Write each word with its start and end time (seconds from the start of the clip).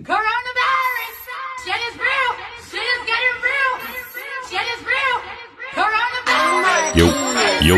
Coronavirus! 0.00 1.20
Shit 1.64 1.76
is 1.76 1.96
real! 2.00 2.32
Shit 2.64 2.80
is 2.80 3.02
getting 3.04 3.36
real! 3.44 3.76
Shit 4.48 4.64
is 4.72 4.80
real! 4.88 5.20
Coronavirus! 5.76 6.96
Is 6.96 7.12
real! 7.66 7.76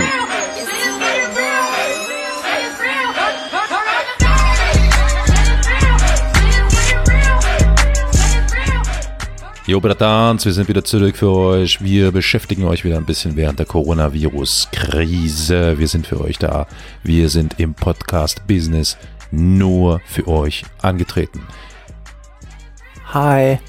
Jo, 9.66 9.80
Bratans, 9.80 10.44
wir 10.44 10.52
sind 10.52 10.68
wieder 10.68 10.84
zurück 10.84 11.16
für 11.16 11.32
euch. 11.32 11.82
Wir 11.82 12.12
beschäftigen 12.12 12.66
euch 12.66 12.84
wieder 12.84 12.96
ein 12.96 13.06
bisschen 13.06 13.34
während 13.34 13.58
der 13.58 13.66
Coronavirus-Krise. 13.66 15.80
Wir 15.80 15.88
sind 15.88 16.06
für 16.06 16.20
euch 16.20 16.38
da. 16.38 16.68
Wir 17.02 17.28
sind 17.28 17.58
im 17.58 17.74
Podcast-Business 17.74 18.98
nur 19.32 20.00
für 20.06 20.28
euch 20.28 20.62
angetreten. 20.80 21.44
Hi. 23.14 23.60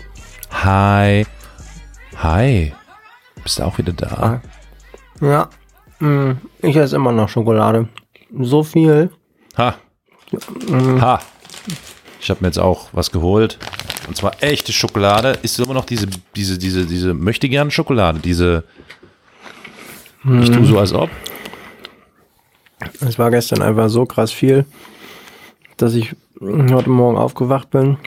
Hi. 0.49 1.23
Hi. 2.17 2.73
Bist 3.43 3.59
du 3.59 3.63
auch 3.63 3.77
wieder 3.77 3.93
da? 3.93 4.41
Ja, 5.21 5.49
mm, 5.99 6.31
ich 6.63 6.75
esse 6.75 6.95
immer 6.95 7.11
noch 7.11 7.29
Schokolade. 7.29 7.87
So 8.39 8.63
viel. 8.63 9.11
Ha. 9.55 9.75
Ha. 10.99 11.21
Ich 12.19 12.29
habe 12.31 12.39
mir 12.41 12.47
jetzt 12.47 12.57
auch 12.57 12.87
was 12.91 13.11
geholt. 13.11 13.59
Und 14.07 14.17
zwar 14.17 14.41
echte 14.41 14.73
Schokolade. 14.73 15.37
Ist 15.43 15.59
immer 15.59 15.75
noch 15.75 15.85
diese, 15.85 16.07
diese, 16.35 16.57
diese, 16.57 16.87
diese 16.87 17.13
möchte 17.13 17.47
gern 17.47 17.69
Schokolade. 17.69 18.17
Diese. 18.17 18.63
Ich 20.41 20.49
tue 20.49 20.65
so 20.65 20.79
als 20.79 20.91
ob. 20.91 21.11
Es 22.99 23.19
war 23.19 23.29
gestern 23.29 23.61
einfach 23.61 23.89
so 23.89 24.07
krass 24.07 24.31
viel, 24.31 24.65
dass 25.77 25.93
ich 25.93 26.15
heute 26.41 26.89
Morgen 26.89 27.15
aufgewacht 27.15 27.69
bin 27.69 27.99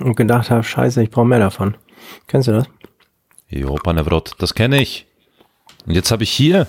und 0.00 0.16
gedacht 0.16 0.50
habe, 0.50 0.64
scheiße, 0.64 1.02
ich 1.02 1.10
brauche 1.10 1.26
mehr 1.26 1.38
davon. 1.38 1.76
Kennst 2.26 2.48
du 2.48 2.52
das? 2.52 2.66
Jo, 3.48 3.74
Panevrot, 3.76 4.32
das 4.38 4.54
kenne 4.54 4.80
ich. 4.80 5.06
Und 5.86 5.94
jetzt 5.94 6.10
habe 6.10 6.24
ich 6.24 6.30
hier 6.30 6.66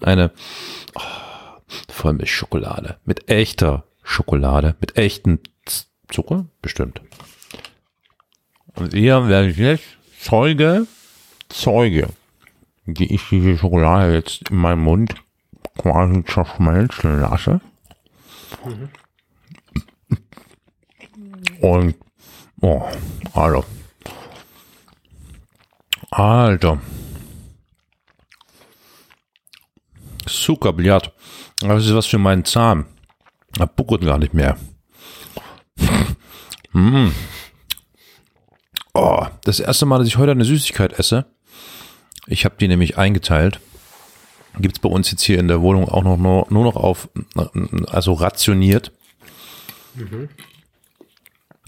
eine 0.00 0.32
oh, 0.94 1.00
Vollmilchschokolade 1.88 2.98
mit 3.04 3.28
echter 3.30 3.84
Schokolade, 4.02 4.76
mit 4.80 4.96
echten 4.96 5.40
Zucker, 6.08 6.46
bestimmt. 6.62 7.00
Und 8.74 8.94
hier 8.94 9.28
werde 9.28 9.50
ich 9.50 9.58
jetzt 9.58 9.84
Zeuge, 10.20 10.86
Zeuge, 11.48 12.08
wie 12.86 13.12
ich 13.14 13.28
diese 13.28 13.56
Schokolade 13.56 14.14
jetzt 14.14 14.50
in 14.50 14.56
meinem 14.56 14.82
Mund 14.82 15.14
quasi 15.76 16.24
zerschmelzen 16.24 17.20
lasse. 17.20 17.60
Und, 21.60 21.94
oh, 22.60 22.82
Alter. 23.32 23.64
Alter. 26.10 26.80
Zuckerbillard. 30.26 31.12
Das 31.60 31.84
ist 31.84 31.94
was 31.94 32.06
für 32.06 32.18
meinen 32.18 32.44
Zahn. 32.44 32.86
Er 33.58 33.66
buckert 33.66 34.02
gar 34.02 34.18
nicht 34.18 34.34
mehr. 34.34 34.56
mm. 36.72 37.08
Oh, 38.94 39.26
das 39.44 39.60
erste 39.60 39.86
Mal, 39.86 39.98
dass 39.98 40.08
ich 40.08 40.16
heute 40.16 40.32
eine 40.32 40.44
Süßigkeit 40.44 40.98
esse. 40.98 41.26
Ich 42.26 42.44
habe 42.44 42.56
die 42.60 42.68
nämlich 42.68 42.98
eingeteilt. 42.98 43.60
Gibt 44.58 44.76
es 44.76 44.80
bei 44.80 44.88
uns 44.88 45.10
jetzt 45.10 45.22
hier 45.22 45.38
in 45.38 45.48
der 45.48 45.62
Wohnung 45.62 45.88
auch 45.88 46.02
noch 46.02 46.16
nur, 46.16 46.46
nur 46.50 46.64
noch 46.64 46.76
auf, 46.76 47.08
also 47.86 48.12
rationiert. 48.12 48.92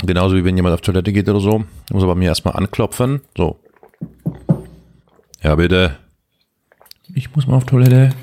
Genauso 0.02 0.36
wie 0.36 0.44
wenn 0.44 0.56
jemand 0.56 0.74
auf 0.74 0.80
Toilette 0.80 1.12
geht 1.12 1.28
oder 1.28 1.40
so. 1.40 1.64
Muss 1.90 2.02
er 2.02 2.06
bei 2.06 2.14
mir 2.14 2.28
erstmal 2.28 2.56
anklopfen. 2.56 3.20
So, 3.36 3.60
ja, 5.42 5.54
bitte. 5.54 5.96
Ich 7.14 7.34
muss 7.34 7.46
mal 7.46 7.56
auf 7.56 7.64
Toilette. 7.64 8.14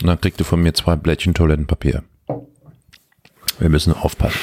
Und 0.00 0.06
dann 0.06 0.20
kriegt 0.20 0.40
du 0.40 0.44
von 0.44 0.60
mir 0.60 0.74
zwei 0.74 0.96
Blättchen 0.96 1.34
Toilettenpapier. 1.34 2.02
Wir 3.58 3.68
müssen 3.68 3.92
aufpassen. 3.92 4.38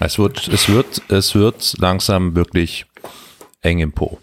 es 0.00 0.18
wird, 0.18 0.48
es 0.48 0.68
wird, 0.68 1.02
es 1.08 1.34
wird 1.34 1.76
langsam 1.78 2.34
wirklich 2.34 2.86
eng 3.60 3.80
im 3.80 3.92
Po. 3.92 4.18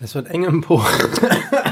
Es 0.00 0.14
wird 0.14 0.28
eng 0.28 0.44
im 0.44 0.60
Po. 0.62 0.84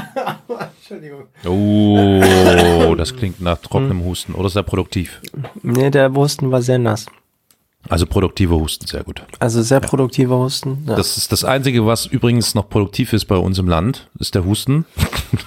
Entschuldigung. 0.79 1.23
Oh, 1.45 2.95
das 2.95 3.15
klingt 3.15 3.41
nach 3.41 3.57
trockenem 3.57 4.03
Husten. 4.03 4.33
Oder 4.33 4.49
sehr 4.49 4.63
produktiv. 4.63 5.21
Nee, 5.61 5.89
der 5.89 6.13
Husten 6.13 6.51
war 6.51 6.61
sehr 6.61 6.79
nass. 6.79 7.05
Also 7.89 8.05
produktive 8.05 8.55
Husten, 8.55 8.85
sehr 8.85 9.03
gut. 9.03 9.21
Also 9.39 9.61
sehr 9.61 9.79
produktiver 9.79 10.37
Husten. 10.37 10.83
Ja. 10.87 10.95
Das 10.95 11.17
ist 11.17 11.31
das 11.31 11.45
Einzige, 11.45 11.85
was 11.85 12.05
übrigens 12.05 12.53
noch 12.53 12.69
produktiv 12.69 13.13
ist 13.13 13.25
bei 13.25 13.37
uns 13.37 13.59
im 13.59 13.67
Land, 13.69 14.09
ist 14.19 14.35
der 14.35 14.43
Husten. 14.43 14.85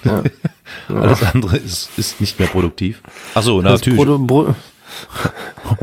Alles 0.88 1.22
andere 1.22 1.58
ist, 1.58 1.90
ist 1.98 2.20
nicht 2.20 2.38
mehr 2.38 2.48
produktiv. 2.48 3.02
Achso, 3.34 3.60
natürlich. 3.60 3.98
Proto, 3.98 4.18
Bro, 4.18 4.54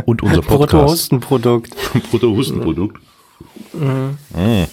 Und 0.05 0.23
unser 0.23 0.41
Podcast. 0.41 0.72
Bruttohustenprodukt. 0.72 1.75
Bruttohustenprodukt. 2.09 3.01
Mm. 3.73 4.63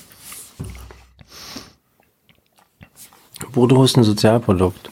Bruttohusten-Sozialprodukt. 3.54 4.90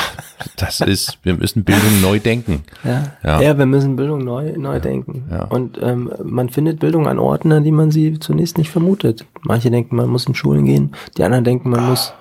das 0.57 0.81
ist, 0.81 1.19
wir 1.23 1.35
müssen 1.35 1.63
Bildung 1.63 2.01
neu 2.01 2.19
denken. 2.19 2.63
Ja. 2.83 3.03
Ja. 3.23 3.41
Ja. 3.41 3.57
wir 3.57 3.65
müssen 3.67 3.95
Bildung 3.95 4.23
neu, 4.23 4.53
neu 4.57 4.79
denken. 4.79 5.25
ja. 5.31 5.43
Und 5.45 5.79
ähm, 5.81 6.11
man 6.23 6.49
findet 6.49 6.79
Bildung 6.79 7.07
an 7.07 7.19
Orten, 7.19 7.51
an 7.51 7.63
die 7.63 7.71
man 7.71 7.91
sie 7.91 8.19
zunächst 8.19 8.57
nicht 8.57 8.71
vermutet. 8.71 9.23
Manche 9.43 9.69
denken, 9.71 9.95
man 9.95 10.09
muss 10.09 10.25
in 10.25 10.35
Schulen 10.35 10.65
gehen, 10.65 10.93
die 11.17 11.23
anderen 11.23 11.43
denken, 11.43 11.69
man 11.69 11.87
muss 11.87 12.13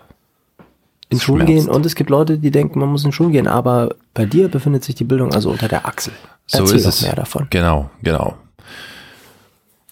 in 1.09 1.19
Schulen 1.19 1.47
schmerzt. 1.47 1.67
gehen 1.67 1.75
und 1.75 1.87
es 1.87 1.95
gibt 1.95 2.11
Leute, 2.11 2.37
die 2.39 2.51
denken, 2.51 2.79
man 2.81 2.91
muss 2.91 3.05
in 3.05 3.13
Schulen 3.13 3.33
gehen, 3.33 3.47
aber 3.47 3.95
bei 4.13 4.27
dir 4.27 4.49
befindet 4.49 4.85
sich 4.85 4.97
die 4.97 5.05
Bildung 5.05 5.33
also 5.33 5.51
unter 5.51 5.69
der 5.69 5.87
Achsel. 5.87 6.13
So 6.47 6.59
Erzähl 6.59 6.77
ist 6.77 6.85
doch 6.85 6.91
es. 6.91 7.03
mehr 7.03 7.15
davon. 7.15 7.47
Genau, 7.51 7.91
genau. 8.03 8.35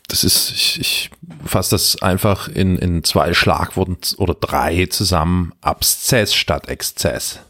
Das 0.09 0.23
ist, 0.23 0.51
ich, 0.51 0.81
ich 0.81 1.11
fasse 1.45 1.71
das 1.71 2.03
einfach 2.03 2.49
in, 2.49 2.77
in 2.77 3.05
zwei 3.05 3.33
Schlagworten 3.33 3.97
oder 4.19 4.35
drei 4.35 4.87
zusammen. 4.87 5.53
Abszess 5.61 6.35
statt 6.35 6.69
Exzess. 6.69 7.41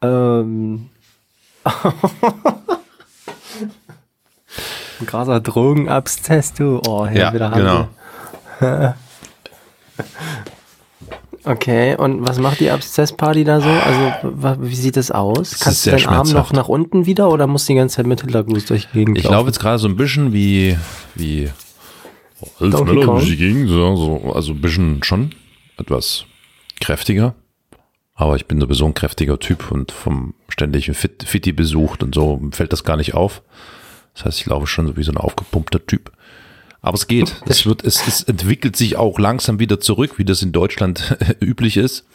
Ähm. 0.00 0.88
Ein 5.00 5.06
krasser 5.06 5.40
Drogenabszess, 5.40 6.54
du. 6.54 6.80
Oh, 6.86 7.06
hier 7.06 7.20
Ja, 7.20 7.32
wieder 7.34 7.50
genau. 7.50 7.88
Okay, 11.48 11.96
und 11.96 12.28
was 12.28 12.38
macht 12.38 12.60
die 12.60 12.70
Abszessparty 12.70 13.42
da 13.42 13.62
so? 13.62 13.70
Also, 13.70 14.60
wie 14.60 14.74
sieht 14.74 14.98
das 14.98 15.10
aus? 15.10 15.52
ist 15.52 15.60
Kannst 15.62 15.86
du 15.86 15.92
deinen 15.92 16.06
Arm 16.06 16.28
noch 16.28 16.52
nach 16.52 16.68
unten 16.68 17.06
wieder 17.06 17.30
oder 17.30 17.46
musst 17.46 17.66
du 17.66 17.72
die 17.72 17.78
ganze 17.78 17.96
Zeit 17.96 18.06
mit 18.06 18.20
Hitlergruß 18.20 18.66
durch 18.66 18.86
die 18.88 18.98
Gegend 18.98 19.16
Ich 19.16 19.24
laufe 19.24 19.46
jetzt 19.46 19.58
gerade 19.58 19.78
so 19.78 19.88
ein 19.88 19.96
bisschen 19.96 20.34
wie, 20.34 20.76
wie, 21.14 21.48
als 22.60 22.70
Donkey 22.74 23.02
Kong? 23.02 23.16
durch 23.16 23.30
die 23.30 23.38
Gegend, 23.38 23.70
so, 23.70 23.96
so, 23.96 24.32
also 24.34 24.52
ein 24.52 24.60
bisschen 24.60 25.02
schon 25.02 25.30
etwas 25.78 26.26
kräftiger. 26.82 27.34
Aber 28.14 28.36
ich 28.36 28.44
bin 28.44 28.60
sowieso 28.60 28.84
ein 28.84 28.92
kräftiger 28.92 29.38
Typ 29.38 29.72
und 29.72 29.90
vom 29.90 30.34
ständigen 30.50 30.92
Fit, 30.92 31.24
Fitti 31.26 31.52
besucht 31.52 32.02
und 32.02 32.14
so 32.14 32.42
fällt 32.50 32.74
das 32.74 32.84
gar 32.84 32.98
nicht 32.98 33.14
auf. 33.14 33.40
Das 34.12 34.26
heißt, 34.26 34.40
ich 34.42 34.46
laufe 34.46 34.66
schon 34.66 34.86
so 34.86 34.98
wie 34.98 35.02
so 35.02 35.12
ein 35.12 35.16
aufgepumpter 35.16 35.86
Typ. 35.86 36.12
Aber 36.80 36.94
es 36.94 37.06
geht. 37.06 37.34
Es 37.46 37.66
wird, 37.66 37.84
es, 37.84 38.06
es 38.06 38.22
entwickelt 38.22 38.76
sich 38.76 38.96
auch 38.96 39.18
langsam 39.18 39.58
wieder 39.58 39.80
zurück, 39.80 40.18
wie 40.18 40.24
das 40.24 40.42
in 40.42 40.52
Deutschland 40.52 41.16
üblich 41.40 41.76
ist. 41.76 42.06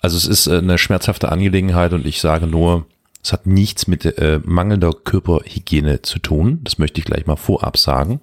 Also 0.00 0.16
es 0.16 0.26
ist 0.26 0.46
äh, 0.46 0.58
eine 0.58 0.78
schmerzhafte 0.78 1.30
Angelegenheit 1.30 1.92
und 1.92 2.06
ich 2.06 2.20
sage 2.20 2.46
nur, 2.46 2.86
es 3.22 3.32
hat 3.32 3.46
nichts 3.46 3.86
mit 3.86 4.04
äh, 4.04 4.40
mangelnder 4.44 4.92
Körperhygiene 4.92 6.02
zu 6.02 6.18
tun. 6.18 6.60
Das 6.64 6.78
möchte 6.78 7.00
ich 7.00 7.04
gleich 7.04 7.26
mal 7.26 7.36
vorab 7.36 7.76
sagen. 7.76 8.20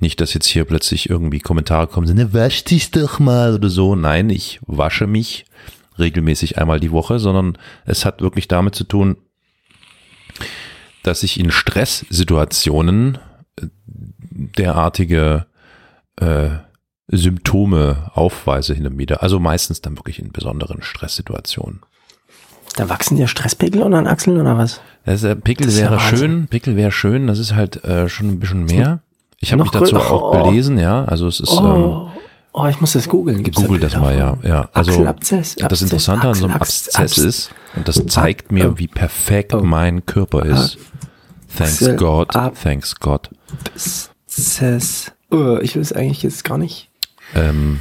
Nicht, 0.00 0.20
dass 0.20 0.34
jetzt 0.34 0.46
hier 0.46 0.64
plötzlich 0.64 1.08
irgendwie 1.10 1.40
Kommentare 1.40 1.86
kommen, 1.86 2.12
ne, 2.14 2.32
wasch 2.32 2.64
dich 2.64 2.90
doch 2.90 3.18
mal 3.18 3.54
oder 3.54 3.68
so. 3.68 3.94
Nein, 3.94 4.30
ich 4.30 4.60
wasche 4.66 5.06
mich 5.06 5.44
regelmäßig 5.98 6.58
einmal 6.58 6.80
die 6.80 6.92
Woche, 6.92 7.18
sondern 7.18 7.58
es 7.84 8.04
hat 8.04 8.20
wirklich 8.20 8.48
damit 8.48 8.74
zu 8.74 8.84
tun, 8.84 9.16
dass 11.02 11.22
ich 11.22 11.38
in 11.38 11.50
Stresssituationen 11.50 13.18
derartige 14.38 15.46
äh, 16.16 16.48
Symptome 17.08 18.10
aufweise 18.14 18.74
hin 18.74 18.86
und 18.86 18.98
wieder. 18.98 19.22
Also 19.22 19.38
meistens 19.40 19.80
dann 19.80 19.96
wirklich 19.98 20.18
in 20.18 20.30
besonderen 20.32 20.82
Stresssituationen. 20.82 21.80
Da 22.76 22.88
wachsen 22.88 23.16
dir 23.16 23.26
Stresspegel 23.26 23.82
unter 23.82 23.98
den 23.98 24.06
Achseln 24.06 24.40
oder 24.40 24.56
was? 24.56 24.80
Das, 25.04 25.24
äh, 25.24 25.34
Pickel 25.34 25.66
Das 25.66 25.76
wäre 25.78 25.98
schön, 26.00 26.46
Pickel 26.48 26.76
wäre 26.76 26.92
schön, 26.92 27.26
das 27.26 27.38
ist 27.38 27.54
halt 27.54 27.82
äh, 27.84 28.08
schon 28.08 28.28
ein 28.28 28.40
bisschen 28.40 28.64
mehr. 28.66 29.00
Ich 29.40 29.52
habe 29.52 29.62
mich 29.62 29.70
dazu 29.72 29.94
größer. 29.94 30.10
auch 30.10 30.34
Oh. 30.34 30.44
belesen, 30.44 30.78
ja. 30.78 31.04
Also 31.04 31.26
es 31.28 31.40
ist 31.40 31.52
ähm, 31.52 31.56
Oh, 31.64 32.10
oh 32.52 32.66
ich 32.66 32.80
muss 32.80 32.92
das 32.92 33.08
googeln. 33.08 33.42
Gibt's 33.42 33.60
da 33.60 33.66
Google 33.66 33.80
das 33.80 33.96
mal, 33.96 34.16
ja. 34.16 34.36
ja. 34.42 34.68
Also 34.74 34.90
Achselabszess, 34.92 35.54
das 35.54 35.64
Abszess, 35.64 35.82
Interessante 35.82 36.28
an 36.28 36.34
so 36.34 36.44
einem 36.44 36.54
Abszess 36.54 36.94
Abs- 36.96 37.18
ist, 37.18 37.50
und 37.74 37.88
das 37.88 38.04
zeigt 38.06 38.52
mir, 38.52 38.72
oh. 38.72 38.78
wie 38.78 38.86
perfekt 38.88 39.54
Oh. 39.54 39.62
mein 39.62 40.04
Körper 40.04 40.44
ist. 40.44 40.76
Thanks 41.56 41.82
Achsel- 41.82 41.96
God, 41.96 42.28
thanks 42.62 42.94
God. 43.00 43.30
Abszess. 44.38 45.10
Oh, 45.30 45.58
ich 45.60 45.74
will 45.74 45.82
es 45.82 45.92
eigentlich 45.92 46.22
jetzt 46.22 46.44
gar 46.44 46.58
nicht. 46.58 46.88
Ähm, 47.34 47.80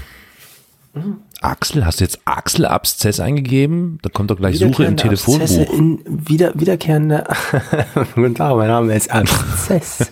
Axel, 1.42 1.86
hast 1.86 2.00
du 2.00 2.04
jetzt 2.04 2.20
Achselabszess 2.26 3.20
eingegeben? 3.20 4.00
Da 4.02 4.10
kommt 4.10 4.32
doch 4.32 4.38
gleich 4.38 4.58
Suche 4.58 4.86
im 4.86 4.98
Wiederkehrende 4.98 5.22
Abszesse 5.22 5.66
Telefonbuch. 5.66 5.78
In 5.78 6.28
wieder, 6.28 6.52
wiederkehrende. 6.56 7.24
Guten 8.16 8.36
Tag, 8.36 8.56
mein 8.56 8.68
Name 8.68 8.96
ist 8.96 9.12
Abszess. 9.12 10.12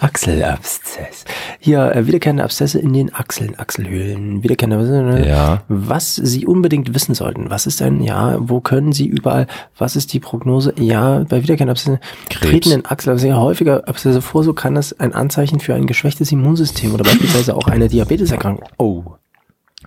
Achselabszess. 0.00 1.24
Hier, 1.58 1.94
äh, 1.94 2.06
wiederkehrende 2.06 2.44
Abszesse 2.44 2.78
in 2.78 2.92
den 2.92 3.14
Achseln, 3.14 3.58
Achselhöhlen. 3.58 4.42
Wiederkehrende. 4.42 5.26
Ja. 5.26 5.62
Was 5.68 6.16
Sie 6.16 6.46
unbedingt 6.46 6.94
wissen 6.94 7.14
sollten. 7.14 7.48
Was 7.48 7.66
ist 7.66 7.80
denn, 7.80 8.02
ja, 8.02 8.36
wo 8.40 8.60
können 8.60 8.92
Sie 8.92 9.06
überall, 9.06 9.46
was 9.78 9.96
ist 9.96 10.12
die 10.12 10.20
Prognose? 10.20 10.74
Ja, 10.78 11.24
bei 11.28 11.42
wiederkehrenden 11.42 11.70
Abszessen 11.70 11.98
treten 12.28 12.72
in 12.72 12.86
Achselabszesse 12.86 13.36
häufiger 13.36 13.88
Abszesse 13.88 14.20
vor, 14.20 14.44
so 14.44 14.52
kann 14.52 14.74
das 14.74 14.98
ein 15.00 15.14
Anzeichen 15.14 15.60
für 15.60 15.74
ein 15.74 15.86
geschwächtes 15.86 16.30
Immunsystem 16.32 16.92
oder 16.92 17.04
beispielsweise 17.04 17.56
auch 17.56 17.66
eine 17.66 17.88
Diabeteserkrankung. 17.88 18.68
Oh. 18.76 19.16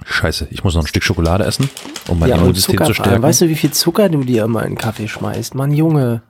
Scheiße, 0.05 0.47
ich 0.51 0.63
muss 0.63 0.75
noch 0.75 0.83
ein 0.83 0.87
Stück 0.87 1.03
Schokolade 1.03 1.43
essen, 1.45 1.69
um 2.07 2.19
mein 2.19 2.29
Ja, 2.29 2.35
Immunsystem 2.37 2.75
Zucker, 2.75 2.85
zu 2.87 2.93
stärken. 2.93 3.23
weißt 3.23 3.41
du, 3.41 3.49
wie 3.49 3.55
viel 3.55 3.71
Zucker 3.71 4.07
du 4.09 4.23
dir 4.23 4.43
immer 4.45 4.61
in 4.63 4.73
den 4.73 4.77
Kaffee 4.77 5.07
schmeißt? 5.07 5.55
Mann, 5.55 5.71
Junge. 5.71 6.21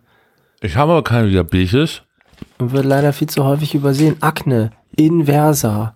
ich 0.62 0.76
habe 0.78 0.92
aber 0.94 1.04
keine 1.04 1.30
Diabetes. 1.30 2.02
Und 2.60 2.72
wird 2.72 2.86
leider 2.86 3.12
viel 3.14 3.28
zu 3.30 3.44
häufig 3.46 3.74
übersehen. 3.76 4.18
Akne, 4.22 4.72
inversa. 4.96 5.94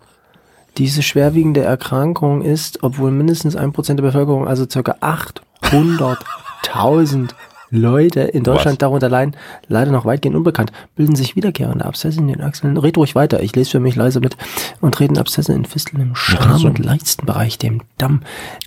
Diese 0.77 1.01
schwerwiegende 1.03 1.62
Erkrankung 1.63 2.41
ist, 2.44 2.83
obwohl 2.83 3.09
mindestens 3.12 3.56
ein 3.56 3.71
Prozent 3.74 4.00
der 4.00 4.06
Bevölkerung, 4.06 4.47
also 4.47 4.65
circa 4.69 4.95
800.000 5.01 7.30
Leute 7.69 8.21
in 8.21 8.43
Deutschland 8.43 8.73
Was? 8.75 8.77
darunter 8.79 9.09
leiden, 9.09 9.35
leider 9.67 9.91
noch 9.91 10.05
weitgehend 10.05 10.35
unbekannt, 10.37 10.71
bilden 10.95 11.15
sich 11.15 11.35
wiederkehrende 11.35 11.85
Abszesse 11.85 12.19
in 12.19 12.27
den 12.27 12.41
Achseln. 12.41 12.77
Red 12.77 12.97
ruhig 12.97 13.15
weiter, 13.15 13.41
ich 13.43 13.55
lese 13.55 13.71
für 13.71 13.79
mich 13.79 13.95
leise 13.95 14.19
mit. 14.19 14.37
Und 14.81 14.95
treten 14.95 15.17
Abszesse 15.17 15.53
in 15.53 15.65
Fisteln 15.65 16.01
im 16.01 16.15
Scham- 16.15 16.57
so. 16.59 16.67
und 16.67 16.79
Leistenbereich, 16.79 17.57
dem 17.57 17.81
Damm, 17.97 18.21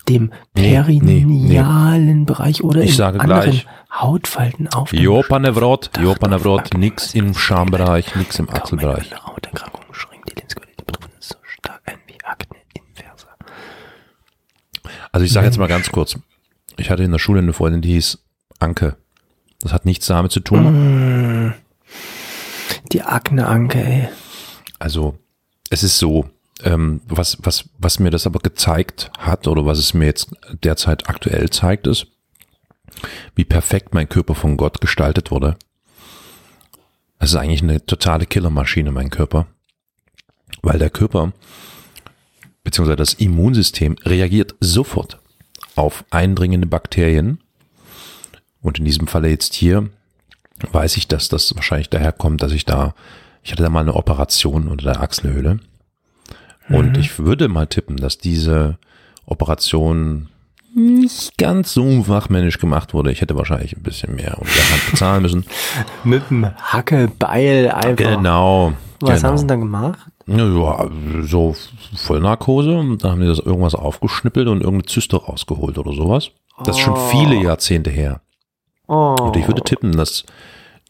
dem 0.08 0.32
Nee, 0.54 0.78
nee, 0.86 1.00
nee. 1.00 1.24
perinealen 1.54 2.26
Bereich 2.26 2.62
oder 2.62 2.82
Ich 2.82 2.90
in 2.90 2.96
sage 2.96 3.20
anderen 3.20 3.42
gleich. 3.42 3.66
Hautfalten 3.92 4.68
auf. 4.68 4.92
Jopanevrot, 4.92 5.90
Jopanevrot, 6.00 6.74
nix 6.74 7.14
im 7.14 7.34
Schambereich, 7.34 8.14
nix 8.16 8.38
im 8.38 8.48
Achselbereich. 8.50 9.10
eine 9.12 9.24
Hauterkrankung 9.26 9.82
schränkt 9.92 10.28
die 10.30 10.34
Lebensqualität 10.34 10.78
der 10.80 10.84
Betroffenen 10.84 11.16
so 11.20 11.34
stark 11.44 11.80
ein 11.86 11.96
wie 12.06 12.14
Akne 12.24 12.56
inversa. 12.74 13.28
Also 15.12 15.24
ich 15.24 15.32
sage 15.32 15.46
jetzt 15.46 15.58
mal 15.58 15.66
ganz 15.68 15.90
kurz. 15.90 16.18
Ich 16.76 16.90
hatte 16.90 17.02
in 17.02 17.10
der 17.10 17.18
Schule 17.18 17.40
eine 17.40 17.52
Freundin, 17.52 17.80
die 17.82 17.92
hieß 17.92 18.18
Anke. 18.60 18.96
Das 19.60 19.72
hat 19.72 19.84
nichts 19.84 20.06
damit 20.06 20.32
zu 20.32 20.40
tun. 20.40 21.54
Die 22.92 23.02
Akne-Anke, 23.02 23.84
ey. 23.84 24.08
Also 24.78 25.18
es 25.70 25.82
ist 25.82 25.98
so, 25.98 26.30
ähm, 26.62 27.00
was, 27.06 27.38
was, 27.42 27.68
was 27.78 27.98
mir 27.98 28.10
das 28.10 28.26
aber 28.26 28.40
gezeigt 28.40 29.10
hat 29.18 29.46
oder 29.46 29.66
was 29.66 29.78
es 29.78 29.94
mir 29.94 30.06
jetzt 30.06 30.30
derzeit 30.62 31.08
aktuell 31.08 31.50
zeigt, 31.50 31.86
ist, 31.86 32.06
wie 33.34 33.44
perfekt 33.44 33.94
mein 33.94 34.08
Körper 34.08 34.34
von 34.34 34.56
Gott 34.56 34.80
gestaltet 34.80 35.30
wurde. 35.30 35.56
Es 37.18 37.30
ist 37.30 37.36
eigentlich 37.36 37.62
eine 37.62 37.84
totale 37.84 38.26
Killermaschine, 38.26 38.92
mein 38.92 39.10
Körper. 39.10 39.46
Weil 40.62 40.78
der 40.78 40.90
Körper, 40.90 41.32
beziehungsweise 42.64 42.96
das 42.96 43.14
Immunsystem, 43.14 43.96
reagiert 44.04 44.54
sofort 44.60 45.20
auf 45.76 46.04
eindringende 46.10 46.66
Bakterien. 46.66 47.40
Und 48.62 48.78
in 48.78 48.84
diesem 48.84 49.06
Falle 49.06 49.28
jetzt 49.28 49.54
hier 49.54 49.88
weiß 50.72 50.96
ich, 50.96 51.08
dass 51.08 51.28
das 51.28 51.54
wahrscheinlich 51.54 51.88
daher 51.90 52.12
kommt, 52.12 52.42
dass 52.42 52.52
ich 52.52 52.66
da, 52.66 52.94
ich 53.42 53.52
hatte 53.52 53.62
da 53.62 53.70
mal 53.70 53.80
eine 53.80 53.94
Operation 53.94 54.68
unter 54.68 54.84
der 54.84 55.00
Achselhöhle. 55.00 55.60
Und 56.68 56.96
ich 56.96 57.18
würde 57.18 57.48
mal 57.48 57.66
tippen, 57.66 57.96
dass 57.96 58.18
diese 58.18 58.78
Operation 59.26 60.28
nicht 60.72 61.36
ganz 61.36 61.74
so 61.74 62.04
fachmännisch 62.04 62.58
gemacht 62.58 62.94
wurde. 62.94 63.10
Ich 63.10 63.20
hätte 63.20 63.36
wahrscheinlich 63.36 63.76
ein 63.76 63.82
bisschen 63.82 64.14
mehr 64.14 64.38
unter 64.38 64.52
der 64.52 64.72
Hand 64.72 64.90
bezahlen 64.90 65.22
müssen. 65.22 65.44
Mit 66.04 66.30
dem 66.30 66.46
Hackebeil 66.56 67.70
einfach. 67.70 67.96
Genau. 67.96 68.72
Was 69.00 69.16
genau. 69.16 69.28
haben 69.28 69.38
sie 69.38 69.46
dann 69.46 69.60
gemacht? 69.60 69.98
Ja, 70.26 70.88
so 71.22 71.56
Vollnarkose 71.96 72.78
und 72.78 73.02
dann 73.02 73.12
haben 73.12 73.20
die 73.20 73.26
das 73.26 73.40
irgendwas 73.40 73.74
aufgeschnippelt 73.74 74.46
und 74.46 74.60
irgendeine 74.60 74.84
Zyste 74.84 75.16
rausgeholt 75.16 75.76
oder 75.78 75.92
sowas. 75.92 76.30
Das 76.64 76.76
ist 76.76 76.82
schon 76.82 76.96
viele 77.10 77.34
Jahrzehnte 77.42 77.90
her. 77.90 78.20
Oh. 78.90 79.14
Und 79.20 79.36
ich 79.36 79.46
würde 79.46 79.62
tippen, 79.62 79.96
dass 79.96 80.24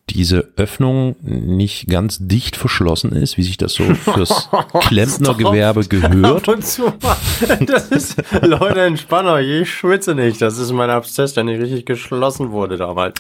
diese 0.08 0.48
Öffnung 0.56 1.16
nicht 1.20 1.86
ganz 1.86 2.16
dicht 2.18 2.56
verschlossen 2.56 3.12
ist, 3.12 3.36
wie 3.36 3.42
sich 3.42 3.58
das 3.58 3.74
so 3.74 3.84
fürs 3.94 4.48
Klempnergewerbe 4.80 5.84
gehört. 5.84 6.48
Das 6.48 7.90
ist, 7.90 8.16
Leute, 8.40 8.80
entspannt 8.80 9.28
euch, 9.28 9.62
ich 9.62 9.70
schwitze 9.70 10.14
nicht. 10.14 10.40
Das 10.40 10.56
ist 10.56 10.72
mein 10.72 10.88
Abszess, 10.88 11.34
der 11.34 11.44
nicht 11.44 11.60
richtig 11.60 11.84
geschlossen 11.84 12.52
wurde 12.52 12.78
damals. 12.78 13.18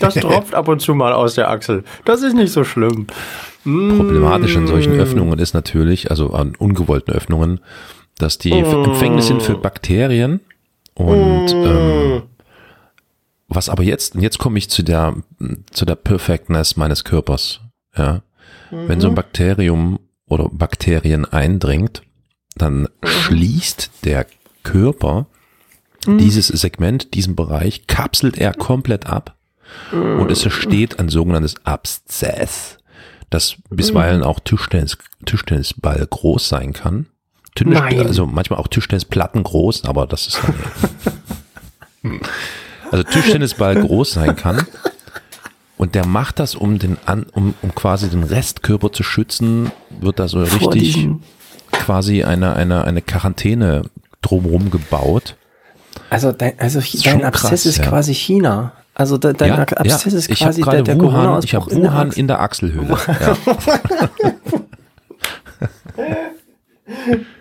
Das 0.00 0.14
tropft 0.14 0.54
ab 0.54 0.66
und 0.66 0.80
zu 0.80 0.94
mal 0.94 1.12
aus 1.12 1.36
der 1.36 1.48
Achsel. 1.48 1.84
Das 2.04 2.22
ist 2.22 2.34
nicht 2.34 2.52
so 2.52 2.64
schlimm. 2.64 3.06
Problematisch 3.62 4.56
an 4.56 4.66
solchen 4.66 4.98
Öffnungen 4.98 5.38
ist 5.38 5.54
natürlich, 5.54 6.10
also 6.10 6.32
an 6.32 6.54
ungewollten 6.58 7.14
Öffnungen, 7.14 7.60
dass 8.18 8.38
die 8.38 8.52
empfänglich 8.52 9.24
sind 9.24 9.42
für 9.42 9.56
Bakterien 9.56 10.40
und 10.94 11.52
ähm, 11.52 12.22
was 13.48 13.68
aber 13.68 13.82
jetzt, 13.82 14.14
und 14.14 14.22
jetzt 14.22 14.38
komme 14.38 14.58
ich 14.58 14.68
zu 14.70 14.82
der, 14.82 15.14
zu 15.70 15.84
der 15.84 15.94
Perfectness 15.94 16.76
meines 16.76 17.04
Körpers, 17.04 17.60
ja. 17.96 18.22
Wenn 18.70 19.00
so 19.00 19.08
ein 19.08 19.14
Bakterium 19.14 20.00
oder 20.26 20.48
Bakterien 20.48 21.24
eindringt, 21.24 22.02
dann 22.56 22.88
schließt 23.04 23.90
der 24.04 24.26
Körper 24.64 25.26
dieses 26.06 26.48
Segment, 26.48 27.14
diesen 27.14 27.36
Bereich, 27.36 27.86
kapselt 27.86 28.38
er 28.38 28.52
komplett 28.54 29.06
ab 29.06 29.36
und 29.92 30.30
es 30.30 30.44
entsteht 30.44 30.98
ein 30.98 31.08
sogenanntes 31.08 31.64
Abszess, 31.64 32.78
das 33.30 33.56
bisweilen 33.70 34.22
auch 34.22 34.40
Tischtennis, 34.40 34.98
Tischtennisball 35.24 36.06
groß 36.08 36.48
sein 36.48 36.72
kann. 36.72 37.06
Tischtennis, 37.54 38.06
also 38.06 38.26
manchmal 38.26 38.60
auch 38.60 38.68
Tischtennisplatten 38.68 39.42
groß, 39.42 39.84
aber 39.84 40.06
das 40.06 40.26
ist 40.28 40.40
dann 42.02 42.20
also 42.90 43.02
Tischtennisball 43.04 43.80
groß 43.80 44.12
sein 44.12 44.36
kann. 44.36 44.66
Und 45.76 45.94
der 45.94 46.06
macht 46.06 46.38
das, 46.38 46.54
um 46.54 46.78
den 46.78 46.96
an, 47.04 47.26
um, 47.32 47.54
um 47.62 47.74
quasi 47.74 48.08
den 48.08 48.22
Restkörper 48.22 48.92
zu 48.92 49.02
schützen, 49.02 49.70
wird 50.00 50.18
da 50.18 50.28
so 50.28 50.44
Vor 50.46 50.72
richtig 50.72 50.94
diesem- 50.94 51.22
quasi 51.70 52.24
eine, 52.24 52.56
eine, 52.56 52.84
eine 52.84 53.02
Quarantäne 53.02 53.82
drumherum 54.22 54.70
gebaut. 54.70 55.36
Also 56.08 56.32
dein, 56.32 56.58
also 56.58 56.78
ist 56.78 57.04
dein 57.06 57.24
Abszess 57.24 57.50
krass, 57.50 57.66
ist 57.66 57.78
ja. 57.78 57.86
quasi 57.86 58.14
China. 58.14 58.72
Also 58.94 59.18
de, 59.18 59.34
dein 59.34 59.52
Abszess 59.52 60.14
ist 60.14 60.30
ich 60.30 60.40
habe 60.42 60.54
quasi 60.54 60.62
der, 60.62 60.82
der 60.82 61.00
Wuhan, 61.00 61.42
ich 61.44 61.54
habe 61.54 61.70
Wuhan 61.70 62.12
in 62.12 62.26
der 62.26 62.40
Achselhöhle. 62.40 62.96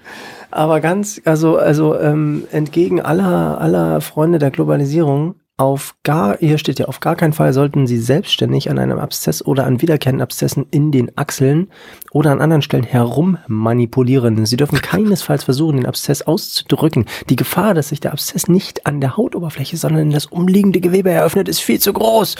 Aber 0.56 0.80
ganz, 0.80 1.22
also, 1.26 1.58
also 1.58 2.00
ähm, 2.00 2.48
entgegen 2.50 3.02
aller, 3.02 3.60
aller 3.60 4.00
Freunde 4.00 4.40
der 4.40 4.52
Globalisierung 4.52 5.36
Auf 5.58 5.96
gar, 6.04 6.38
hier 6.38 6.58
steht 6.58 6.80
ja, 6.80 6.86
auf 6.86 7.02
gar 7.02 7.18
keinen 7.18 7.34
Fall 7.34 7.52
sollten 7.52 7.88
Sie 7.88 7.98
selbstständig 7.98 8.70
an 8.70 8.80
einem 8.80 8.98
Abszess 8.98 9.46
oder 9.46 9.66
an 9.66 9.82
wiederkehrenden 9.82 10.22
Abszessen 10.22 10.66
in 10.72 10.94
den 10.94 11.18
Achseln 11.18 11.68
oder 12.12 12.32
an 12.32 12.40
anderen 12.40 12.62
Stellen 12.62 12.86
herum 12.86 13.38
manipulieren. 13.48 14.46
Sie 14.46 14.56
dürfen 14.56 14.82
keinesfalls 14.82 15.44
versuchen, 15.44 15.76
den 15.76 15.88
Abszess 15.88 16.22
auszudrücken. 16.22 17.04
Die 17.30 17.36
Gefahr, 17.36 17.74
dass 17.74 17.90
sich 17.90 18.00
der 18.00 18.14
Abszess 18.14 18.48
nicht 18.48 18.86
an 18.86 19.02
der 19.02 19.18
Hautoberfläche, 19.18 19.76
sondern 19.76 20.04
in 20.04 20.12
das 20.12 20.26
umliegende 20.26 20.80
Gewebe 20.80 21.10
eröffnet, 21.10 21.50
ist 21.50 21.60
viel 21.60 21.82
zu 21.82 21.92
groß. 21.92 22.36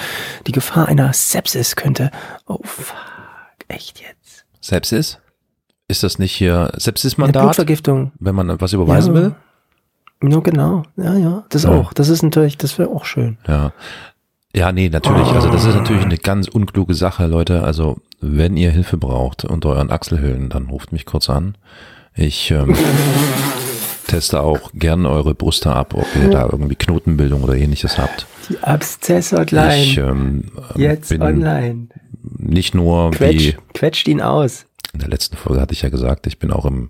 Die 0.48 0.54
Gefahr 0.54 0.88
einer 0.88 1.12
Sepsis 1.12 1.76
könnte, 1.76 2.12
oh 2.48 2.60
fuck, 2.64 2.96
echt 3.68 4.00
jetzt? 4.00 4.46
Sepsis? 4.62 5.20
Ist 5.88 6.04
das 6.04 6.18
nicht 6.20 6.34
hier 6.34 6.72
Sepsismandat, 6.78 7.44
Blutvergiftung. 7.44 8.12
wenn 8.20 8.36
man 8.36 8.60
was 8.60 8.74
überweisen 8.74 9.16
Ja. 9.16 9.22
will? 9.22 9.36
Ja, 10.24 10.40
genau. 10.40 10.84
Ja, 10.98 11.14
ja, 11.16 11.44
das 11.50 11.64
Ja. 11.64 11.72
auch. 11.72 11.94
Das 11.94 12.10
ist 12.10 12.24
natürlich, 12.24 12.58
das 12.58 12.80
wäre 12.80 12.90
auch 12.90 13.06
schön. 13.06 13.38
Ja. 13.48 13.72
Ja, 14.56 14.72
nee, 14.72 14.88
natürlich. 14.90 15.28
Also 15.28 15.50
das 15.52 15.66
ist 15.66 15.76
natürlich 15.76 16.06
eine 16.06 16.18
ganz 16.18 16.48
unkluge 16.48 16.94
Sache, 16.94 17.28
Leute. 17.28 17.64
Also 17.64 17.98
wenn 18.22 18.56
ihr 18.58 18.72
Hilfe 18.72 18.98
braucht 18.98 19.44
unter 19.44 19.70
euren 19.70 19.92
Achselhöhlen, 19.92 20.50
dann 20.50 20.68
ruft 20.70 20.94
mich 20.94 21.06
kurz 21.06 21.30
an. 21.30 21.56
Ich 22.16 22.50
ähm, 22.52 22.74
teste 24.08 24.40
auch 24.42 24.72
gern 24.74 25.06
eure 25.06 25.36
Brüste 25.36 25.74
ab, 25.74 25.94
ob 25.94 26.06
ihr 26.16 26.30
da 26.30 26.44
irgendwie 26.50 26.76
Knotenbildung 26.76 27.44
oder 27.44 27.56
ähnliches 27.56 27.98
habt. 27.98 28.26
Die 28.50 28.58
Abszess-Hotline. 28.64 29.76
Ich 29.84 29.98
ähm, 29.98 30.52
jetzt 30.76 31.10
bin 31.10 31.22
online. 31.22 31.88
nicht 32.38 32.74
nur 32.76 33.12
Quetsch, 33.12 33.56
wie 33.56 33.56
quetscht 33.74 34.08
ihn 34.08 34.22
aus. 34.22 34.66
In 34.96 35.00
der 35.00 35.10
letzten 35.10 35.38
Folge 35.38 35.62
hatte 35.62 35.74
ich 35.74 35.82
ja 35.82 35.90
gesagt, 35.90 36.26
ich 36.26 36.40
bin 36.40 36.52
auch 36.52 36.66
im, 36.66 36.90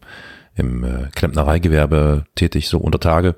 im 0.56 0.84
äh, 0.84 1.10
Klempnereigewerbe 1.16 2.26
tätig, 2.36 2.70
so 2.70 2.78
unter 2.78 3.00
Tage. 3.00 3.36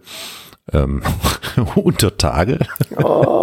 Ähm, 0.71 1.01
unter 1.75 2.17
Tage. 2.17 2.59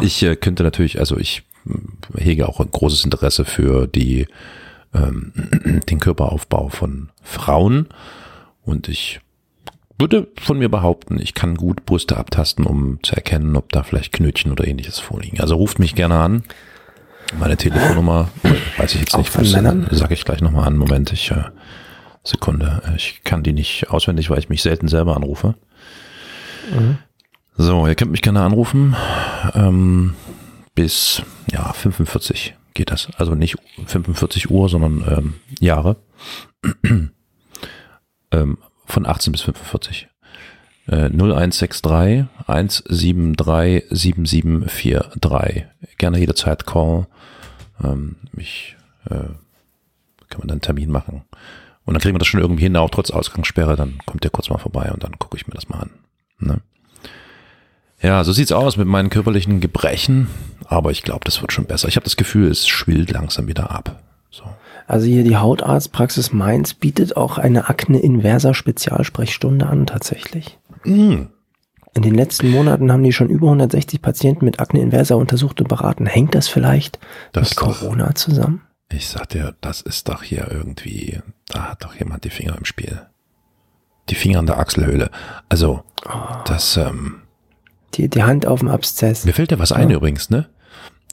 Ich 0.00 0.22
äh, 0.22 0.36
könnte 0.36 0.62
natürlich, 0.62 1.00
also 1.00 1.16
ich 1.16 1.42
äh, 1.66 2.22
hege 2.22 2.48
auch 2.48 2.60
ein 2.60 2.70
großes 2.70 3.04
Interesse 3.04 3.44
für 3.44 3.88
die 3.88 4.28
ähm, 4.94 5.32
den 5.88 5.98
Körperaufbau 5.98 6.68
von 6.68 7.08
Frauen 7.22 7.88
und 8.62 8.88
ich 8.88 9.20
würde 9.98 10.28
von 10.40 10.58
mir 10.58 10.68
behaupten, 10.68 11.18
ich 11.18 11.34
kann 11.34 11.56
gut 11.56 11.84
Brüste 11.84 12.16
abtasten, 12.16 12.64
um 12.64 13.02
zu 13.02 13.16
erkennen, 13.16 13.56
ob 13.56 13.72
da 13.72 13.82
vielleicht 13.82 14.12
Knötchen 14.12 14.52
oder 14.52 14.68
ähnliches 14.68 15.00
vorliegen. 15.00 15.40
Also 15.40 15.56
ruft 15.56 15.80
mich 15.80 15.96
gerne 15.96 16.18
an. 16.18 16.44
Meine 17.36 17.56
Telefonnummer 17.56 18.30
weiß 18.78 18.94
ich 18.94 19.00
jetzt 19.00 19.16
nicht, 19.16 19.32
sage 19.90 20.14
ich 20.14 20.24
gleich 20.24 20.40
nochmal 20.40 20.66
an. 20.66 20.76
Moment, 20.76 21.12
ich 21.12 21.30
äh, 21.30 21.44
Sekunde, 22.24 22.82
ich 22.96 23.22
kann 23.24 23.42
die 23.42 23.52
nicht 23.52 23.90
auswendig, 23.90 24.30
weil 24.30 24.38
ich 24.38 24.48
mich 24.48 24.62
selten 24.62 24.88
selber 24.88 25.16
anrufe. 25.16 25.54
So, 27.56 27.86
ihr 27.86 27.94
könnt 27.94 28.12
mich 28.12 28.22
gerne 28.22 28.42
anrufen. 28.42 28.94
Ähm, 29.54 30.14
bis 30.74 31.22
ja 31.50 31.72
45 31.72 32.54
geht 32.74 32.90
das. 32.90 33.08
Also 33.16 33.34
nicht 33.34 33.56
45 33.86 34.50
Uhr, 34.50 34.68
sondern 34.68 35.04
ähm, 35.08 35.34
Jahre. 35.58 35.96
ähm, 38.30 38.58
von 38.86 39.06
18 39.06 39.32
bis 39.32 39.42
45. 39.42 40.08
Äh, 40.86 41.10
0163 41.10 42.26
173 42.46 43.84
7743. 43.90 45.64
Gerne 45.98 46.18
jederzeit 46.18 46.66
Call. 46.66 47.06
Ähm, 47.82 48.16
ich 48.36 48.76
äh, 49.06 49.14
kann 50.28 50.40
man 50.40 50.48
dann 50.48 50.56
einen 50.56 50.60
Termin 50.62 50.90
machen. 50.90 51.22
Und 51.84 51.94
dann 51.94 52.02
kriegen 52.02 52.14
wir 52.14 52.18
das 52.18 52.28
schon 52.28 52.40
irgendwie 52.40 52.64
hin, 52.64 52.76
auch 52.76 52.90
trotz 52.90 53.10
Ausgangssperre. 53.10 53.76
Dann 53.76 53.98
kommt 54.04 54.24
ihr 54.24 54.30
kurz 54.30 54.50
mal 54.50 54.58
vorbei 54.58 54.90
und 54.92 55.02
dann 55.04 55.18
gucke 55.18 55.36
ich 55.36 55.46
mir 55.46 55.54
das 55.54 55.68
mal 55.68 55.80
an. 55.80 55.90
Ne? 56.38 56.60
Ja, 58.02 58.22
so 58.24 58.32
sieht's 58.32 58.52
aus 58.52 58.76
mit 58.76 58.86
meinen 58.86 59.10
körperlichen 59.10 59.60
Gebrechen. 59.60 60.28
Aber 60.66 60.90
ich 60.90 61.02
glaube, 61.02 61.24
das 61.24 61.40
wird 61.40 61.52
schon 61.52 61.64
besser. 61.64 61.88
Ich 61.88 61.96
habe 61.96 62.04
das 62.04 62.16
Gefühl, 62.16 62.50
es 62.50 62.68
schwillt 62.68 63.10
langsam 63.10 63.46
wieder 63.46 63.70
ab. 63.70 64.02
So. 64.30 64.44
Also 64.86 65.06
hier 65.06 65.24
die 65.24 65.36
Hautarztpraxis 65.36 66.32
Mainz 66.32 66.74
bietet 66.74 67.16
auch 67.16 67.38
eine 67.38 67.68
Akne 67.68 67.98
inversa 68.00 68.52
Spezialsprechstunde 68.52 69.66
an, 69.66 69.86
tatsächlich. 69.86 70.58
Mm. 70.84 71.24
In 71.98 72.02
den 72.02 72.14
letzten 72.14 72.50
Monaten 72.52 72.92
haben 72.92 73.02
die 73.02 73.12
schon 73.12 73.28
über 73.28 73.48
160 73.48 74.00
Patienten 74.00 74.44
mit 74.44 74.60
Akne 74.60 74.80
inversa 74.80 75.16
untersucht 75.16 75.60
und 75.60 75.66
beraten. 75.68 76.06
Hängt 76.06 76.32
das 76.36 76.46
vielleicht 76.46 77.00
Das 77.32 77.40
mit 77.42 77.50
ist 77.50 77.60
doch- 77.60 77.80
Corona 77.80 78.14
zusammen? 78.14 78.62
Ich 78.92 79.08
sag 79.08 79.28
dir, 79.30 79.56
das 79.60 79.80
ist 79.80 80.08
doch 80.08 80.22
hier 80.22 80.46
irgendwie, 80.48 81.18
da 81.48 81.64
hat 81.72 81.82
doch 81.82 81.96
jemand 81.96 82.22
die 82.22 82.30
Finger 82.30 82.56
im 82.56 82.64
Spiel. 82.64 83.02
Die 84.10 84.14
Finger 84.14 84.38
an 84.38 84.46
der 84.46 84.60
Achselhöhle. 84.60 85.10
Also, 85.48 85.82
das, 86.44 86.76
ähm, 86.76 87.22
Die, 87.94 88.08
die 88.08 88.22
Hand 88.22 88.46
auf 88.46 88.60
dem 88.60 88.68
Abszess. 88.68 89.24
mir 89.24 89.32
fällt 89.34 89.50
ja 89.50 89.58
was 89.58 89.72
ein 89.72 89.90
übrigens, 89.90 90.30
ne? 90.30 90.48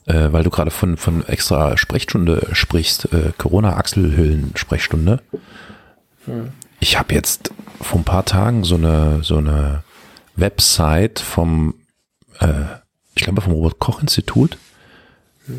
Äh, 0.06 0.32
weil 0.34 0.44
du 0.44 0.52
gerade 0.52 0.70
von, 0.70 0.98
von 0.98 1.28
extra 1.28 1.78
Sprechstunde 1.78 2.50
sprichst, 2.52 3.12
äh, 3.12 3.32
Corona-Achselhöhlen-Sprechstunde. 3.40 5.20
Ich 6.80 7.00
habe 7.00 7.16
jetzt 7.16 7.50
vor 7.82 8.00
ein 8.02 8.04
paar 8.06 8.24
Tagen 8.26 8.64
so 8.64 8.76
eine, 8.76 9.24
so 9.24 9.38
eine 9.38 9.82
Website 10.36 11.20
vom, 11.20 11.76
äh, 12.40 12.66
ich 13.16 13.24
glaube 13.24 13.42
vom 13.42 13.54
Robert-Koch-Institut 13.54 14.58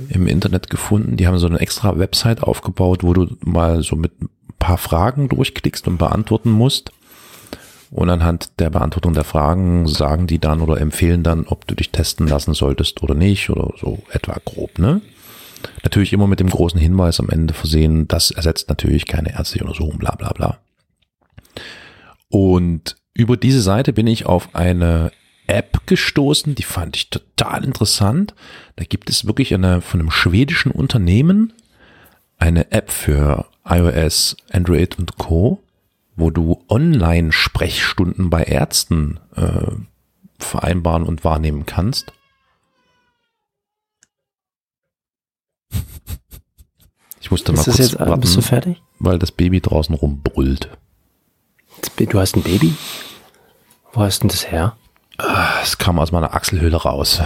im 0.09 0.27
Internet 0.27 0.69
gefunden. 0.71 1.17
Die 1.17 1.27
haben 1.27 1.39
so 1.39 1.47
eine 1.47 1.61
extra 1.61 1.99
Website 1.99 2.43
aufgebaut, 2.43 3.03
wo 3.03 3.13
du 3.13 3.37
mal 3.41 3.83
so 3.83 3.97
mit 3.97 4.21
ein 4.21 4.29
paar 4.59 4.79
Fragen 4.79 5.29
durchklickst 5.29 5.87
und 5.87 5.99
beantworten 5.99 6.51
musst. 6.51 6.91
Und 7.91 8.11
anhand 8.11 8.59
der 8.59 8.71
Beantwortung 8.71 9.15
der 9.15 9.25
Fragen 9.25 9.87
sagen 9.87 10.27
die 10.27 10.41
dann 10.41 10.61
oder 10.61 10.81
empfehlen 10.81 11.23
dann, 11.23 11.47
ob 11.47 11.67
du 11.67 11.77
dich 11.77 11.93
testen 11.93 12.27
lassen 12.27 12.53
solltest 12.53 13.03
oder 13.03 13.15
nicht 13.15 13.49
oder 13.49 13.73
so 13.81 14.03
etwa 14.11 14.37
grob, 14.45 14.79
ne? 14.79 15.01
Natürlich 15.83 16.13
immer 16.13 16.27
mit 16.27 16.41
dem 16.41 16.51
großen 16.51 16.79
Hinweis 16.79 17.21
am 17.21 17.31
Ende 17.31 17.55
versehen, 17.55 18.07
das 18.09 18.31
ersetzt 18.31 18.69
natürlich 18.69 19.07
keine 19.07 19.33
ärztliche 19.33 19.65
Untersuchung, 19.65 19.99
bla 19.99 20.15
bla 20.17 20.33
bla. 20.33 20.59
Und 22.29 22.97
über 23.17 23.37
diese 23.37 23.63
Seite 23.63 23.93
bin 23.93 24.07
ich 24.07 24.27
auf 24.27 24.55
eine 24.55 25.13
App 25.47 25.87
gestoßen, 25.87 26.55
die 26.55 26.63
fand 26.63 26.97
ich 26.97 27.11
total 27.11 27.65
interessant. 27.65 28.35
Da 28.77 28.85
gibt 28.85 29.11
es 29.11 29.27
wirklich 29.27 29.55
eine 29.55 29.81
von 29.81 30.01
einem 30.01 30.11
schwedischen 30.11 30.73
Unternehmen 30.73 31.53
eine 32.39 32.71
App 32.73 32.91
für 32.91 33.47
iOS, 33.65 34.37
Android 34.51 34.99
und 34.99 35.17
Co 35.17 35.63
wo 36.17 36.31
du 36.31 36.65
Online-Sprechstunden 36.69 38.31
bei 38.31 38.43
Ärzten 38.43 39.21
äh, 39.37 39.71
vereinbaren 40.39 41.05
und 41.05 41.25
wahrnehmen 41.25 41.67
kannst. 41.67 42.13
Ich 47.21 47.31
musste 47.31 47.53
mal 47.53 47.59
Ist 47.59 47.69
das 47.69 47.77
kurz 47.77 47.91
jetzt, 47.93 48.01
warten, 48.01 48.21
bist 48.21 48.37
du 48.37 48.41
fertig? 48.41 48.83
weil 48.99 49.19
das 49.19 49.31
Baby 49.31 49.61
draußen 49.61 49.95
rumbrüllt. 49.95 50.71
Du 51.99 52.19
hast 52.19 52.37
ein 52.37 52.43
Baby? 52.43 52.75
Wo 53.97 54.03
hast 54.03 54.21
denn 54.21 54.29
das 54.29 54.51
her? 54.51 54.77
Es 55.63 55.79
kam 55.79 55.99
aus 55.99 56.13
meiner 56.13 56.35
Achselhöhle 56.35 56.77
raus. 56.77 57.23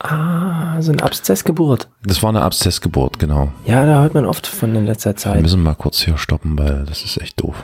Ah, 0.00 0.82
so 0.82 0.90
eine 0.90 1.00
Abszessgeburt. 1.02 1.88
Das 2.02 2.24
war 2.24 2.30
eine 2.30 2.42
Abszessgeburt, 2.42 3.20
genau. 3.20 3.52
Ja, 3.66 3.86
da 3.86 4.00
hört 4.02 4.14
man 4.14 4.26
oft 4.26 4.48
von 4.48 4.74
in 4.74 4.86
letzter 4.86 5.10
Wir 5.10 5.16
Zeit. 5.16 5.42
müssen 5.42 5.62
mal 5.62 5.76
kurz 5.76 6.00
hier 6.00 6.18
stoppen, 6.18 6.58
weil 6.58 6.84
das 6.86 7.04
ist 7.04 7.20
echt 7.20 7.40
doof. 7.40 7.54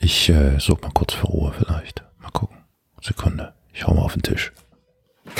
Ich 0.00 0.28
äh, 0.28 0.58
suche 0.58 0.80
mal 0.82 0.90
kurz 0.92 1.14
für 1.14 1.26
Ruhe 1.28 1.52
vielleicht. 1.56 2.02
Mal 2.20 2.30
gucken. 2.32 2.56
Sekunde. 3.00 3.52
Ich 3.72 3.86
hau 3.86 3.94
mal 3.94 4.02
auf 4.02 4.14
den 4.14 4.22
Tisch. 4.22 4.52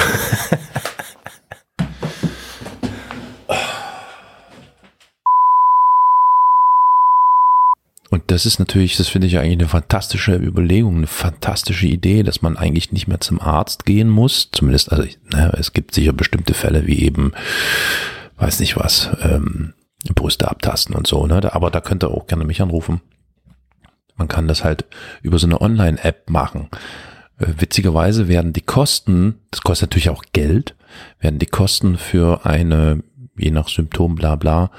Und 8.11 8.23
das 8.29 8.47
ist 8.47 8.59
natürlich, 8.59 8.97
das 8.97 9.09
finde 9.09 9.27
ich 9.27 9.39
eigentlich 9.39 9.59
eine 9.59 9.69
fantastische 9.69 10.35
Überlegung, 10.35 10.97
eine 10.97 11.07
fantastische 11.07 11.87
Idee, 11.87 12.23
dass 12.23 12.41
man 12.41 12.57
eigentlich 12.57 12.91
nicht 12.91 13.07
mehr 13.07 13.21
zum 13.21 13.41
Arzt 13.41 13.85
gehen 13.85 14.09
muss. 14.09 14.49
Zumindest, 14.51 14.91
also 14.91 15.05
ne, 15.33 15.53
es 15.59 15.75
gibt 15.75 15.95
sicher 15.95 16.15
bestimmte 16.15 16.55
Fälle 16.55 16.87
wie 16.87 17.03
eben, 17.03 17.33
weiß 18.39 18.61
nicht 18.61 18.77
was, 18.77 19.11
ähm, 19.23 19.75
Brüste 20.15 20.49
abtasten 20.49 20.95
und 20.95 21.07
so, 21.07 21.27
ne? 21.27 21.53
Aber 21.53 21.71
da 21.71 21.81
könnt 21.81 22.05
ihr 22.05 22.11
auch 22.11 22.27
gerne 22.27 22.45
mich 22.45 22.63
anrufen. 22.63 23.01
Man 24.17 24.29
kann 24.29 24.49
das 24.49 24.65
halt 24.65 24.85
über 25.23 25.39
so 25.39 25.47
eine 25.47 25.61
Online-App 25.61 26.31
machen. 26.31 26.69
Äh, 27.39 27.47
Witzigerweise 27.59 28.29
werden 28.29 28.53
die 28.53 28.63
Kosten, 28.63 29.41
das 29.51 29.61
kostet 29.61 29.91
natürlich 29.91 30.11
auch 30.11 30.25
Geld, 30.33 30.75
werden 31.21 31.39
die 31.39 31.47
Kosten 31.47 31.99
für 31.99 32.47
eine, 32.47 33.03
je 33.37 33.51
nach 33.51 33.69
Symptom, 33.69 34.15
bla 34.15 34.37
bla, 34.37 34.71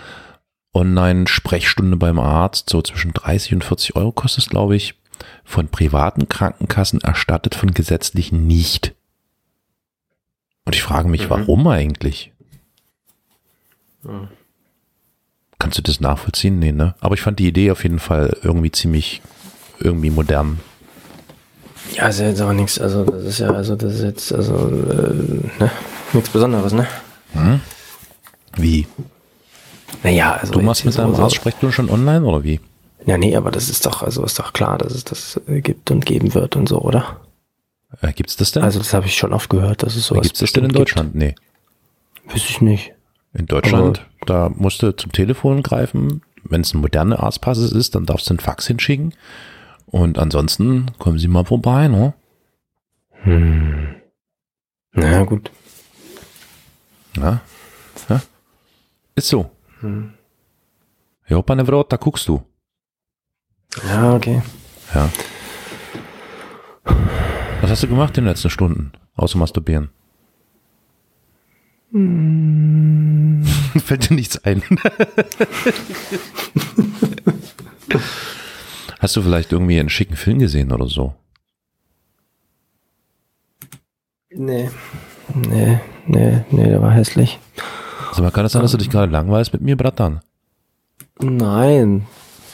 Online-Sprechstunde 0.74 1.98
beim 1.98 2.20
Arzt, 2.20 2.70
so 2.70 2.82
zwischen 2.82 3.14
30 3.14 3.54
und 3.56 3.64
40 3.64 3.96
Euro 3.96 4.12
kostet 4.12 4.44
es, 4.46 4.50
glaube 4.50 4.76
ich, 4.76 4.96
von 5.44 5.68
privaten 5.68 6.30
Krankenkassen 6.30 7.02
erstattet, 7.02 7.56
von 7.56 7.72
gesetzlichen 7.74 8.46
nicht. 8.48 8.94
Und 10.66 10.76
ich 10.76 10.84
frage 10.84 11.08
mich, 11.10 11.26
Mhm. 11.26 11.30
warum 11.30 11.68
eigentlich? 11.68 12.32
Kannst 15.58 15.78
du 15.78 15.82
das 15.82 16.00
nachvollziehen? 16.00 16.60
Nee, 16.60 16.72
ne? 16.72 16.96
Aber 17.02 17.16
ich 17.16 17.22
fand 17.22 17.40
die 17.40 17.48
Idee 17.48 17.72
auf 17.72 17.84
jeden 17.84 18.00
Fall 18.00 18.38
irgendwie 18.44 18.72
ziemlich, 18.72 19.22
irgendwie 19.80 20.10
modern. 20.10 20.60
Ja, 21.94 22.08
ist 22.08 22.20
ja 22.20 22.28
jetzt 22.30 22.40
aber 22.42 22.54
nichts, 22.54 22.80
also 22.80 23.04
das 23.04 23.24
ist 23.26 23.40
ja, 23.40 23.50
also 23.50 23.76
das 23.76 23.96
ist 23.96 24.04
jetzt, 24.04 24.32
also, 24.32 24.54
äh, 24.70 25.14
ne, 25.60 25.72
nichts 26.14 26.30
Besonderes, 26.30 26.72
ne? 26.72 26.88
Wie? 28.56 28.88
Naja, 30.04 30.34
also. 30.34 30.54
Du 30.54 30.62
machst 30.62 30.86
mit 30.86 30.98
deinem 30.98 31.16
so- 31.16 31.24
Arzt 31.24 31.36
Sprechstunde 31.36 31.74
schon 31.74 31.90
online 31.90 32.26
oder 32.26 32.44
wie? 32.44 32.60
Ja, 33.06 33.18
nee, 33.18 33.36
aber 33.36 33.52
das 33.52 33.70
ist 33.70 33.86
doch, 33.86 34.04
also 34.04 34.24
ist 34.24 34.38
doch 34.40 34.54
klar, 34.54 34.78
dass 34.78 34.94
es 34.94 35.04
das 35.04 35.40
äh, 35.48 35.62
gibt 35.62 35.90
und 35.90 36.06
geben 36.06 36.34
wird 36.34 36.56
und 36.56 36.68
so, 36.68 36.82
oder? 36.82 37.22
Äh, 38.02 38.14
gibt's 38.14 38.36
das 38.36 38.52
denn? 38.52 38.64
Also 38.64 38.80
das 38.80 38.94
habe 38.94 39.08
ich 39.08 39.16
schon 39.16 39.34
oft 39.34 39.50
gehört, 39.50 39.84
dass 39.84 39.96
es 39.96 40.08
sowas 40.08 40.24
Gibt's 40.24 40.40
das 40.40 40.52
denn 40.52 40.66
in 40.66 40.72
Deutschland? 40.72 41.16
Nee. 41.16 41.36
Gibt. 42.24 42.36
Wüsste 42.36 42.50
ich 42.50 42.62
nicht. 42.62 42.94
In 43.34 43.46
Deutschland, 43.46 44.06
da 44.26 44.50
musst 44.50 44.82
du 44.82 44.96
zum 44.96 45.12
Telefon 45.12 45.64
greifen. 45.64 46.22
Wenn 46.44 46.62
es 46.62 46.74
ein 46.74 46.82
moderner 46.82 47.22
Arztpass 47.22 47.60
ist, 47.60 47.96
dann 47.96 48.06
darfst 48.06 48.28
du 48.30 48.34
einen 48.34 48.40
Fax 48.40 48.68
hinschicken. 48.68 49.14
Und 49.86 50.18
ansonsten 50.20 50.88
kommen 50.98 51.20
sie 51.20 51.28
mal 51.28 51.46
vorbei, 51.46 51.88
ne? 51.88 52.14
Hm. 53.24 53.96
Na 54.94 55.24
gut. 55.24 55.52
Ja. 57.18 57.42
ja. 58.10 58.22
Ist 59.16 59.28
so. 59.28 59.50
Ja, 61.28 61.42
pane 61.42 61.68
Vrot, 61.68 61.92
da 61.92 61.98
guckst 61.98 62.28
du. 62.28 62.42
Ja, 63.88 64.16
okay. 64.16 64.42
Ja. 64.94 65.10
Was 67.62 67.72
hast 67.72 67.84
du 67.84 67.88
gemacht 67.88 68.18
in 68.18 68.24
den 68.24 68.30
letzten 68.30 68.50
Stunden? 68.50 68.92
Außer 69.16 69.38
masturbieren. 69.38 69.90
Fällt 73.80 74.10
dir 74.10 74.16
nichts 74.16 74.44
ein. 74.44 74.64
hast 79.00 79.16
du 79.16 79.22
vielleicht 79.22 79.52
irgendwie 79.52 79.80
einen 79.80 79.90
schicken 79.90 80.16
Film 80.16 80.40
gesehen 80.40 80.72
oder 80.72 80.88
so? 80.88 81.14
Nee. 84.32 84.70
Nee, 85.34 85.80
nee, 86.08 86.44
nee, 86.52 86.70
der 86.70 86.82
war 86.82 86.92
hässlich. 86.92 87.40
Also 88.10 88.24
man 88.24 88.34
kann 88.34 88.46
es 88.46 88.52
sein, 88.54 88.62
dass 88.62 88.72
du 88.72 88.78
dich 88.78 88.90
gerade 88.90 89.12
langweilst 89.12 89.54
mit 89.54 89.62
mir, 89.62 89.78
Bratan. 89.78 90.22
Nein. 91.22 92.06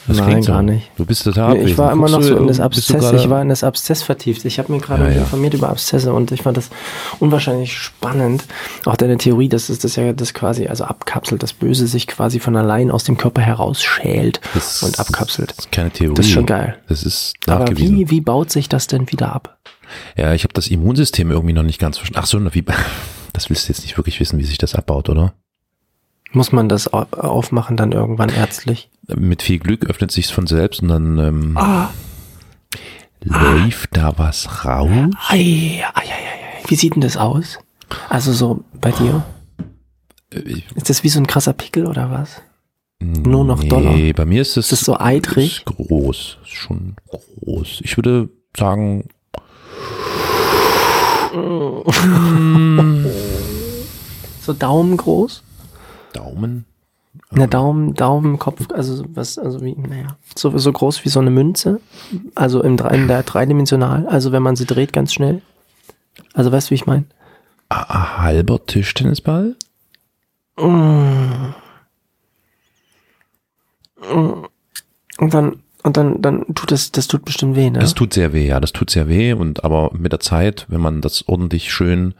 Das 0.08 0.18
Nein, 0.18 0.40
so. 0.42 0.52
gar 0.52 0.62
nicht. 0.62 0.88
Du 0.96 1.04
bist 1.04 1.24
total 1.24 1.54
Nee, 1.54 1.64
ich 1.64 1.78
war 1.78 1.90
immer 1.90 2.08
noch 2.08 2.22
so 2.22 2.36
in 2.36 2.46
das 2.46 2.60
Abszess, 2.60 3.12
ich 3.12 3.28
war 3.28 3.42
in 3.42 3.48
das 3.48 3.64
Abszess 3.64 4.04
vertieft. 4.04 4.44
Ich 4.44 4.60
habe 4.60 4.70
mir 4.72 4.78
gerade 4.78 5.02
Ja, 5.04 5.10
ja. 5.10 5.16
informiert 5.22 5.54
über 5.54 5.68
Abszesse 5.68 6.12
und 6.12 6.30
ich 6.30 6.42
fand 6.42 6.56
das 6.56 6.70
unwahrscheinlich 7.18 7.76
spannend. 7.76 8.44
Auch 8.84 8.94
deine 8.94 9.16
Theorie, 9.18 9.48
dass 9.48 9.68
es 9.68 9.80
das 9.80 9.96
ja 9.96 10.12
das 10.12 10.32
quasi, 10.32 10.68
also 10.68 10.84
abkapselt, 10.84 11.42
das 11.42 11.52
Böse 11.52 11.88
sich 11.88 12.06
quasi 12.06 12.38
von 12.38 12.54
allein 12.54 12.92
aus 12.92 13.02
dem 13.02 13.16
Körper 13.16 13.42
herausschält 13.42 14.40
Das 14.54 14.84
und 14.84 15.00
abkapselt. 15.00 15.50
Das 15.56 15.64
ist 15.66 15.72
keine 15.72 15.90
Theorie. 15.90 16.14
Das 16.14 16.26
ist 16.26 16.32
schon 16.32 16.46
geil. 16.46 16.76
Das 16.88 17.02
ist 17.02 17.34
Aber 17.48 17.60
nachgewiesen. 17.64 17.96
wie, 17.96 18.10
wie 18.10 18.20
baut 18.20 18.52
sich 18.52 18.68
das 18.68 18.86
denn 18.86 19.10
wieder 19.10 19.34
ab? 19.34 19.58
Ja, 20.16 20.34
ich 20.34 20.44
habe 20.44 20.54
das 20.54 20.68
Immunsystem 20.68 21.32
irgendwie 21.32 21.52
noch 21.54 21.64
nicht 21.64 21.80
ganz 21.80 21.98
verstanden. 21.98 22.20
Ach 22.22 22.26
so, 22.26 22.54
wie, 22.54 22.64
das 23.32 23.50
willst 23.50 23.68
du 23.68 23.72
jetzt 23.72 23.82
nicht 23.82 23.96
wirklich 23.96 24.20
wissen, 24.20 24.38
wie 24.38 24.44
sich 24.44 24.58
das 24.58 24.76
abbaut, 24.76 25.08
oder? 25.08 25.34
Muss 26.32 26.52
man 26.52 26.68
das 26.68 26.92
au- 26.92 27.06
aufmachen 27.12 27.76
dann 27.76 27.92
irgendwann 27.92 28.28
ärztlich? 28.28 28.90
Mit 29.08 29.42
viel 29.42 29.58
Glück 29.58 29.86
öffnet 29.86 30.10
sich's 30.10 30.30
von 30.30 30.46
selbst 30.46 30.82
und 30.82 30.88
dann 30.88 31.18
ähm, 31.18 31.56
Ah, 31.56 31.88
läuft 33.22 33.96
da 33.96 34.12
was 34.18 34.64
raus. 34.64 34.90
ei, 35.28 35.82
ei, 35.94 36.00
ei, 36.00 36.02
ei. 36.02 36.62
Wie 36.68 36.74
sieht 36.74 36.94
denn 36.94 37.00
das 37.02 37.16
aus? 37.16 37.58
Also 38.08 38.32
so 38.32 38.64
bei 38.80 38.90
dir? 38.90 39.24
Äh, 40.32 40.40
ich- 40.40 40.64
Ist 40.74 40.90
das 40.90 41.04
wie 41.04 41.08
so 41.08 41.20
ein 41.20 41.26
krasser 41.26 41.52
Pickel 41.52 41.86
oder 41.86 42.10
was? 42.10 42.42
Nur 43.00 43.44
noch 43.44 43.62
nee, 43.62 43.68
doller. 43.68 44.12
bei 44.14 44.24
mir 44.24 44.40
ist 44.42 44.56
es 44.56 44.72
Ist 44.72 44.72
das 44.72 44.80
so 44.80 44.98
eitrig? 44.98 45.58
ist 45.58 45.64
groß, 45.66 46.38
ist 46.42 46.50
schon 46.54 46.96
groß. 47.08 47.80
Ich 47.84 47.96
würde 47.98 48.28
sagen, 48.56 49.08
So 54.42 54.52
daumengroß? 54.52 55.42
Daumen. 56.16 56.64
Na, 57.30 57.46
Daumen, 57.46 57.94
Daumen, 57.94 58.38
Kopf, 58.38 58.68
also 58.72 59.04
was, 59.08 59.38
also 59.38 59.62
wie, 59.62 59.74
naja, 59.74 60.16
so, 60.34 60.56
so 60.58 60.72
groß 60.72 61.04
wie 61.04 61.08
so 61.08 61.20
eine 61.20 61.30
Münze. 61.30 61.80
Also 62.34 62.62
im, 62.62 62.78
in 62.78 63.08
der 63.08 63.22
dreidimensional, 63.22 64.06
also 64.06 64.32
wenn 64.32 64.42
man 64.42 64.56
sie 64.56 64.66
dreht 64.66 64.92
ganz 64.92 65.12
schnell. 65.14 65.42
Also 66.34 66.52
weißt 66.52 66.68
du, 66.68 66.70
wie 66.72 66.76
ich 66.76 66.86
meine? 66.86 67.04
Ah, 67.68 68.18
halber 68.18 68.64
Tischtennisball? 68.64 69.56
Und 70.56 71.54
dann, 75.18 75.56
und 75.82 75.96
dann, 75.96 76.22
dann 76.22 76.44
tut 76.54 76.70
das, 76.70 76.92
das 76.92 77.08
tut 77.08 77.24
bestimmt 77.24 77.56
weh, 77.56 77.70
ne? 77.70 77.78
Das 77.78 77.94
tut 77.94 78.12
sehr 78.12 78.32
weh, 78.32 78.46
ja, 78.46 78.60
das 78.60 78.72
tut 78.72 78.90
sehr 78.90 79.08
weh. 79.08 79.32
Und 79.32 79.64
aber 79.64 79.90
mit 79.94 80.12
der 80.12 80.20
Zeit, 80.20 80.66
wenn 80.68 80.80
man 80.80 81.00
das 81.00 81.28
ordentlich 81.28 81.72
schön 81.72 82.14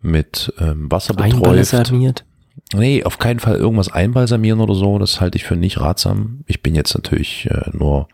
mit 0.00 0.52
ähm, 0.58 0.90
Wasser 0.90 1.14
beträuft, 1.14 1.34
Einbalsamiert. 1.46 2.24
Nee, 2.74 3.04
auf 3.04 3.18
keinen 3.18 3.40
Fall 3.40 3.56
irgendwas 3.56 3.92
einbalsamieren 3.92 4.60
oder 4.60 4.74
so. 4.74 4.98
Das 4.98 5.20
halte 5.20 5.36
ich 5.36 5.44
für 5.44 5.56
nicht 5.56 5.80
ratsam. 5.80 6.40
Ich 6.46 6.62
bin 6.62 6.74
jetzt 6.74 6.94
natürlich 6.94 7.48
äh, 7.50 7.70
nur 7.72 8.08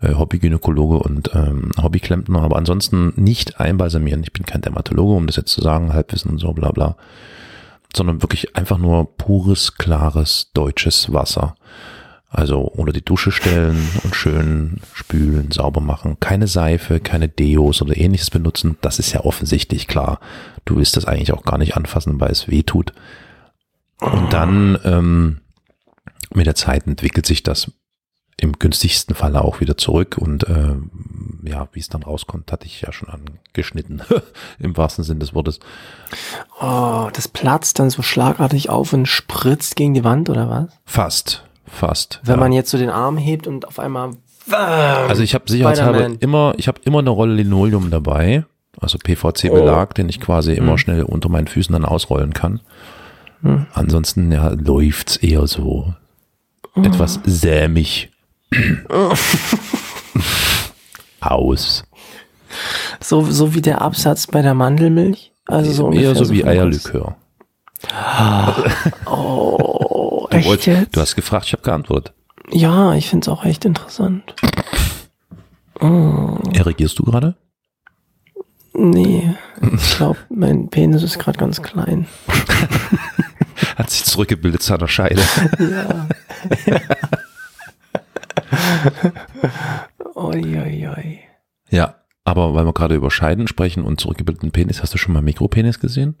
äh, 0.00 0.14
Hobbygynäkologe 0.14 0.98
und 0.98 1.30
ähm, 1.34 1.70
Hobbyklempner, 1.80 2.42
aber 2.42 2.56
ansonsten 2.56 3.12
nicht 3.16 3.58
einbalsamieren. 3.58 4.22
Ich 4.22 4.32
bin 4.32 4.44
kein 4.44 4.60
Dermatologe, 4.60 5.14
um 5.14 5.26
das 5.26 5.36
jetzt 5.36 5.52
zu 5.52 5.62
sagen, 5.62 5.92
Halbwissen 5.92 6.32
und 6.32 6.38
so, 6.38 6.52
bla 6.52 6.70
bla. 6.72 6.96
Sondern 7.94 8.22
wirklich 8.22 8.54
einfach 8.56 8.76
nur 8.78 9.16
pures, 9.16 9.76
klares, 9.76 10.50
deutsches 10.52 11.12
Wasser. 11.12 11.54
Also 12.28 12.60
unter 12.60 12.92
die 12.92 13.04
Dusche 13.04 13.32
stellen 13.32 13.88
und 14.04 14.14
schön 14.14 14.80
spülen, 14.92 15.50
sauber 15.52 15.80
machen. 15.80 16.18
Keine 16.20 16.48
Seife, 16.48 17.00
keine 17.00 17.28
Deos 17.28 17.80
oder 17.80 17.96
ähnliches 17.96 18.30
benutzen. 18.30 18.76
Das 18.82 18.98
ist 18.98 19.12
ja 19.12 19.20
offensichtlich 19.20 19.86
klar. 19.86 20.20
Du 20.66 20.76
willst 20.76 20.98
das 20.98 21.06
eigentlich 21.06 21.32
auch 21.32 21.44
gar 21.44 21.56
nicht 21.56 21.76
anfassen, 21.76 22.20
weil 22.20 22.30
es 22.30 22.48
weh 22.48 22.62
tut. 22.62 22.92
Und 24.00 24.32
dann 24.32 24.78
ähm, 24.84 25.40
mit 26.34 26.46
der 26.46 26.54
Zeit 26.54 26.86
entwickelt 26.86 27.26
sich 27.26 27.42
das 27.42 27.70
im 28.38 28.52
günstigsten 28.58 29.14
Falle 29.14 29.42
auch 29.42 29.60
wieder 29.60 29.76
zurück 29.76 30.18
und 30.18 30.46
ähm, 30.48 30.90
ja, 31.42 31.68
wie 31.72 31.80
es 31.80 31.88
dann 31.88 32.02
rauskommt, 32.02 32.52
hatte 32.52 32.66
ich 32.66 32.82
ja 32.82 32.92
schon 32.92 33.08
angeschnitten, 33.08 34.02
im 34.58 34.76
wahrsten 34.76 35.04
Sinn 35.04 35.20
des 35.20 35.34
Wortes. 35.34 35.58
Oh, 36.60 37.08
das 37.12 37.28
platzt 37.28 37.78
dann 37.78 37.88
so 37.88 38.02
schlagartig 38.02 38.68
auf 38.68 38.92
und 38.92 39.06
spritzt 39.06 39.76
gegen 39.76 39.94
die 39.94 40.04
Wand 40.04 40.28
oder 40.28 40.50
was? 40.50 40.66
Fast, 40.84 41.44
fast. 41.64 42.20
Wenn 42.24 42.34
ja. 42.34 42.40
man 42.40 42.52
jetzt 42.52 42.70
so 42.70 42.76
den 42.76 42.90
Arm 42.90 43.16
hebt 43.16 43.46
und 43.46 43.66
auf 43.66 43.78
einmal. 43.78 44.10
also 44.50 45.22
ich 45.22 45.34
habe 45.34 45.44
sicherheitshalber 45.48 46.20
immer, 46.20 46.54
ich 46.58 46.68
habe 46.68 46.80
immer 46.84 46.98
eine 46.98 47.10
Rolle 47.10 47.34
Linoleum 47.34 47.90
dabei, 47.90 48.44
also 48.78 48.98
PVC-Belag, 48.98 49.94
den 49.94 50.10
ich 50.10 50.20
quasi 50.20 50.52
immer 50.52 50.76
schnell 50.76 51.04
unter 51.04 51.30
meinen 51.30 51.46
Füßen 51.46 51.72
dann 51.72 51.86
ausrollen 51.86 52.34
kann. 52.34 52.60
Ansonsten 53.74 54.30
ja, 54.32 54.48
läuft's 54.50 55.16
eher 55.16 55.46
so 55.46 55.94
etwas 56.74 57.20
sämig 57.24 58.10
aus. 61.20 61.84
So, 63.00 63.22
so 63.30 63.54
wie 63.54 63.62
der 63.62 63.80
Absatz 63.82 64.26
bei 64.26 64.42
der 64.42 64.54
Mandelmilch. 64.54 65.32
Also 65.46 65.72
so 65.72 65.92
eher 65.92 66.14
so 66.14 66.28
wie. 66.30 66.44
Eierlikör. 66.44 67.16
Oh, 69.06 70.26
Du, 70.30 70.36
echt 70.36 70.48
wolltest- 70.48 70.66
jetzt? 70.66 70.96
du 70.96 71.00
hast 71.00 71.14
gefragt, 71.14 71.46
ich 71.46 71.52
habe 71.52 71.62
geantwortet. 71.62 72.12
Ja, 72.50 72.94
ich 72.94 73.08
find's 73.08 73.28
auch 73.28 73.44
echt 73.44 73.64
interessant. 73.64 74.34
Erregierst 76.54 76.98
du 76.98 77.04
gerade? 77.04 77.36
Nee, 78.74 79.34
ich 79.74 79.96
glaube, 79.96 80.18
mein 80.28 80.68
Penis 80.68 81.02
ist 81.02 81.18
gerade 81.18 81.38
ganz 81.38 81.62
klein. 81.62 82.06
Hat 83.76 83.90
sich 83.90 84.04
zurückgebildet 84.04 84.62
zu 84.62 84.74
einer 84.74 84.88
Scheide. 84.88 85.22
Oi, 90.14 90.58
oi, 90.58 90.88
oi. 90.88 91.18
ja, 91.70 91.96
aber 92.24 92.54
weil 92.54 92.64
wir 92.64 92.72
gerade 92.72 92.94
über 92.94 93.10
Scheiden 93.10 93.48
sprechen 93.48 93.84
und 93.84 94.00
zurückgebildeten 94.00 94.50
Penis, 94.50 94.82
hast 94.82 94.94
du 94.94 94.98
schon 94.98 95.12
mal 95.12 95.22
Mikropenis 95.22 95.78
gesehen? 95.78 96.16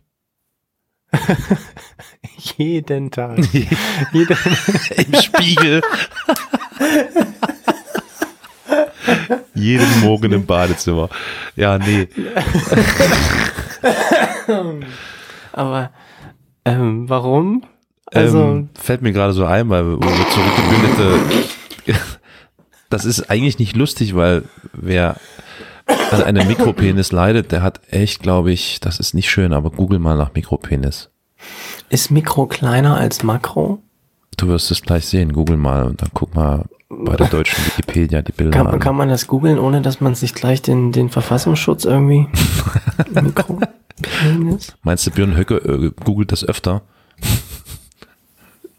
Jeden 2.58 3.10
Tag. 3.10 3.38
Jeden, 4.12 4.36
Im 4.96 5.20
Spiegel. 5.20 5.82
Jeden 9.54 10.00
Morgen 10.00 10.32
im 10.32 10.44
Badezimmer. 10.46 11.08
Ja, 11.54 11.78
nee. 11.78 12.08
aber 15.52 15.90
ähm, 16.66 17.08
warum? 17.08 17.62
Also, 18.06 18.38
ähm, 18.38 18.68
fällt 18.74 19.02
mir 19.02 19.12
gerade 19.12 19.32
so 19.32 19.44
ein, 19.44 19.68
weil 19.70 19.84
wir 19.86 19.98
wir 20.00 20.28
zurückgebildete. 20.28 21.94
Das 22.88 23.04
ist 23.04 23.30
eigentlich 23.30 23.58
nicht 23.58 23.74
lustig, 23.74 24.14
weil 24.14 24.44
wer 24.72 25.16
an 26.12 26.22
einem 26.22 26.46
Mikropenis 26.46 27.10
leidet, 27.10 27.50
der 27.50 27.60
hat 27.60 27.80
echt, 27.90 28.22
glaube 28.22 28.52
ich, 28.52 28.78
das 28.78 29.00
ist 29.00 29.12
nicht 29.12 29.28
schön, 29.28 29.52
aber 29.52 29.70
google 29.70 29.98
mal 29.98 30.16
nach 30.16 30.34
Mikropenis. 30.34 31.10
ist 31.88 32.12
Mikro 32.12 32.46
kleiner 32.46 32.96
als 32.96 33.24
Makro? 33.24 33.82
Du 34.36 34.46
wirst 34.46 34.70
es 34.70 34.82
gleich 34.82 35.06
sehen, 35.06 35.32
google 35.32 35.56
mal 35.56 35.82
und 35.82 36.00
dann 36.00 36.10
guck 36.14 36.36
mal, 36.36 36.66
bei 36.88 37.16
der 37.16 37.26
deutschen 37.26 37.66
Wikipedia 37.66 38.22
die 38.22 38.30
Bilder 38.32 38.56
Kann, 38.56 38.68
an. 38.68 38.78
kann 38.78 38.94
man 38.94 39.08
das 39.08 39.26
googeln, 39.26 39.58
ohne 39.58 39.82
dass 39.82 40.00
man 40.00 40.14
sich 40.14 40.32
gleich 40.32 40.62
den, 40.62 40.92
den 40.92 41.08
Verfassungsschutz 41.08 41.84
irgendwie 41.84 42.28
Mikropenis? 44.00 44.76
Meinst 44.82 45.06
du, 45.06 45.10
Björn 45.10 45.36
Höcke 45.36 45.56
äh, 45.56 45.90
googelt 46.04 46.32
das 46.32 46.44
öfter? 46.44 46.82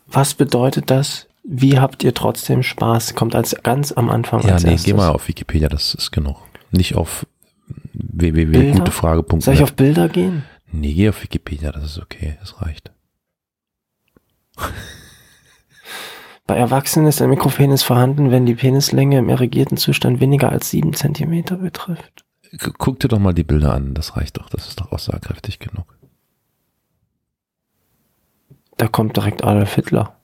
Was 0.07 0.33
bedeutet 0.33 0.89
das? 0.89 1.27
Wie 1.43 1.79
habt 1.79 2.03
ihr 2.03 2.13
trotzdem 2.13 2.61
Spaß? 2.63 3.15
Kommt 3.15 3.33
als 3.35 3.55
ganz 3.63 3.91
am 3.91 4.09
Anfang 4.09 4.41
Ja, 4.45 4.53
als 4.53 4.63
nee, 4.63 4.71
erstes. 4.71 4.85
geh 4.85 4.93
mal 4.93 5.09
auf 5.09 5.27
Wikipedia, 5.27 5.69
das 5.69 5.93
ist 5.95 6.11
genug. 6.11 6.37
Nicht 6.71 6.95
auf 6.95 7.25
www.gutefrage.net. 7.93 9.43
Soll 9.43 9.53
ich 9.53 9.63
auf 9.63 9.73
Bilder 9.73 10.09
gehen? 10.09 10.43
Nee, 10.71 10.93
geh 10.93 11.09
auf 11.09 11.23
Wikipedia, 11.23 11.71
das 11.71 11.83
ist 11.85 11.99
okay, 11.99 12.37
das 12.41 12.61
reicht. 12.61 12.91
Bei 16.45 16.55
Erwachsenen 16.55 17.07
ist 17.07 17.19
der 17.19 17.27
Mikropenis 17.27 17.83
vorhanden, 17.83 18.31
wenn 18.31 18.45
die 18.45 18.55
Penislänge 18.55 19.17
im 19.19 19.29
erregierten 19.29 19.77
Zustand 19.77 20.19
weniger 20.19 20.49
als 20.49 20.69
sieben 20.69 20.93
Zentimeter 20.93 21.57
betrifft. 21.57 22.25
Gu- 22.59 22.71
Guck 22.77 22.99
dir 22.99 23.07
doch 23.07 23.19
mal 23.19 23.33
die 23.33 23.43
Bilder 23.43 23.73
an, 23.73 23.93
das 23.93 24.15
reicht 24.17 24.37
doch, 24.37 24.49
das 24.49 24.67
ist 24.67 24.79
doch 24.79 24.91
aussagekräftig 24.91 25.59
genug. 25.59 25.85
Da 28.77 28.87
kommt 28.87 29.15
direkt 29.15 29.43
Adolf 29.43 29.73
Hitler. 29.75 30.15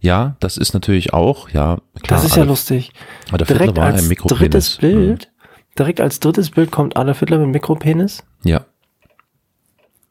Ja, 0.00 0.36
das 0.40 0.56
ist 0.56 0.72
natürlich 0.74 1.12
auch, 1.12 1.50
ja, 1.50 1.76
klar. 2.02 2.20
Das 2.20 2.24
ist 2.24 2.30
ja 2.36 2.42
Adolf- 2.42 2.48
lustig. 2.58 2.92
Adolf 3.30 3.48
Hitler 3.48 3.58
Direkt 3.58 3.76
war 3.78 3.86
ein 3.86 3.94
als 3.94 4.08
Mikropenis. 4.08 4.38
drittes 4.40 4.76
Bild, 4.78 5.30
direkt 5.78 6.00
als 6.00 6.18
drittes 6.20 6.50
Bild 6.50 6.70
kommt 6.72 6.96
Adolf 6.96 7.20
Hitler 7.20 7.38
mit 7.38 7.48
Mikropenis. 7.50 8.24
Mhm. 8.42 8.50
Ja, 8.50 8.66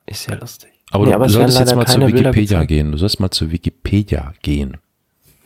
Ist 0.06 0.28
ja 0.30 0.36
lustig. 0.36 0.72
aber 0.92 1.06
Nee, 1.06 1.12
du, 1.14 1.20
werden 1.20 1.30
solltest 1.30 1.60
jetzt 1.60 1.76
mal 1.76 1.86
zu 1.88 2.06
Wikipedia 2.08 2.64
gehen. 2.66 2.92
Du 2.92 2.98
sollst 2.98 3.20
mal 3.20 3.32
zu 3.32 3.52
Wikipedia 3.52 4.34
gehen. 4.42 4.78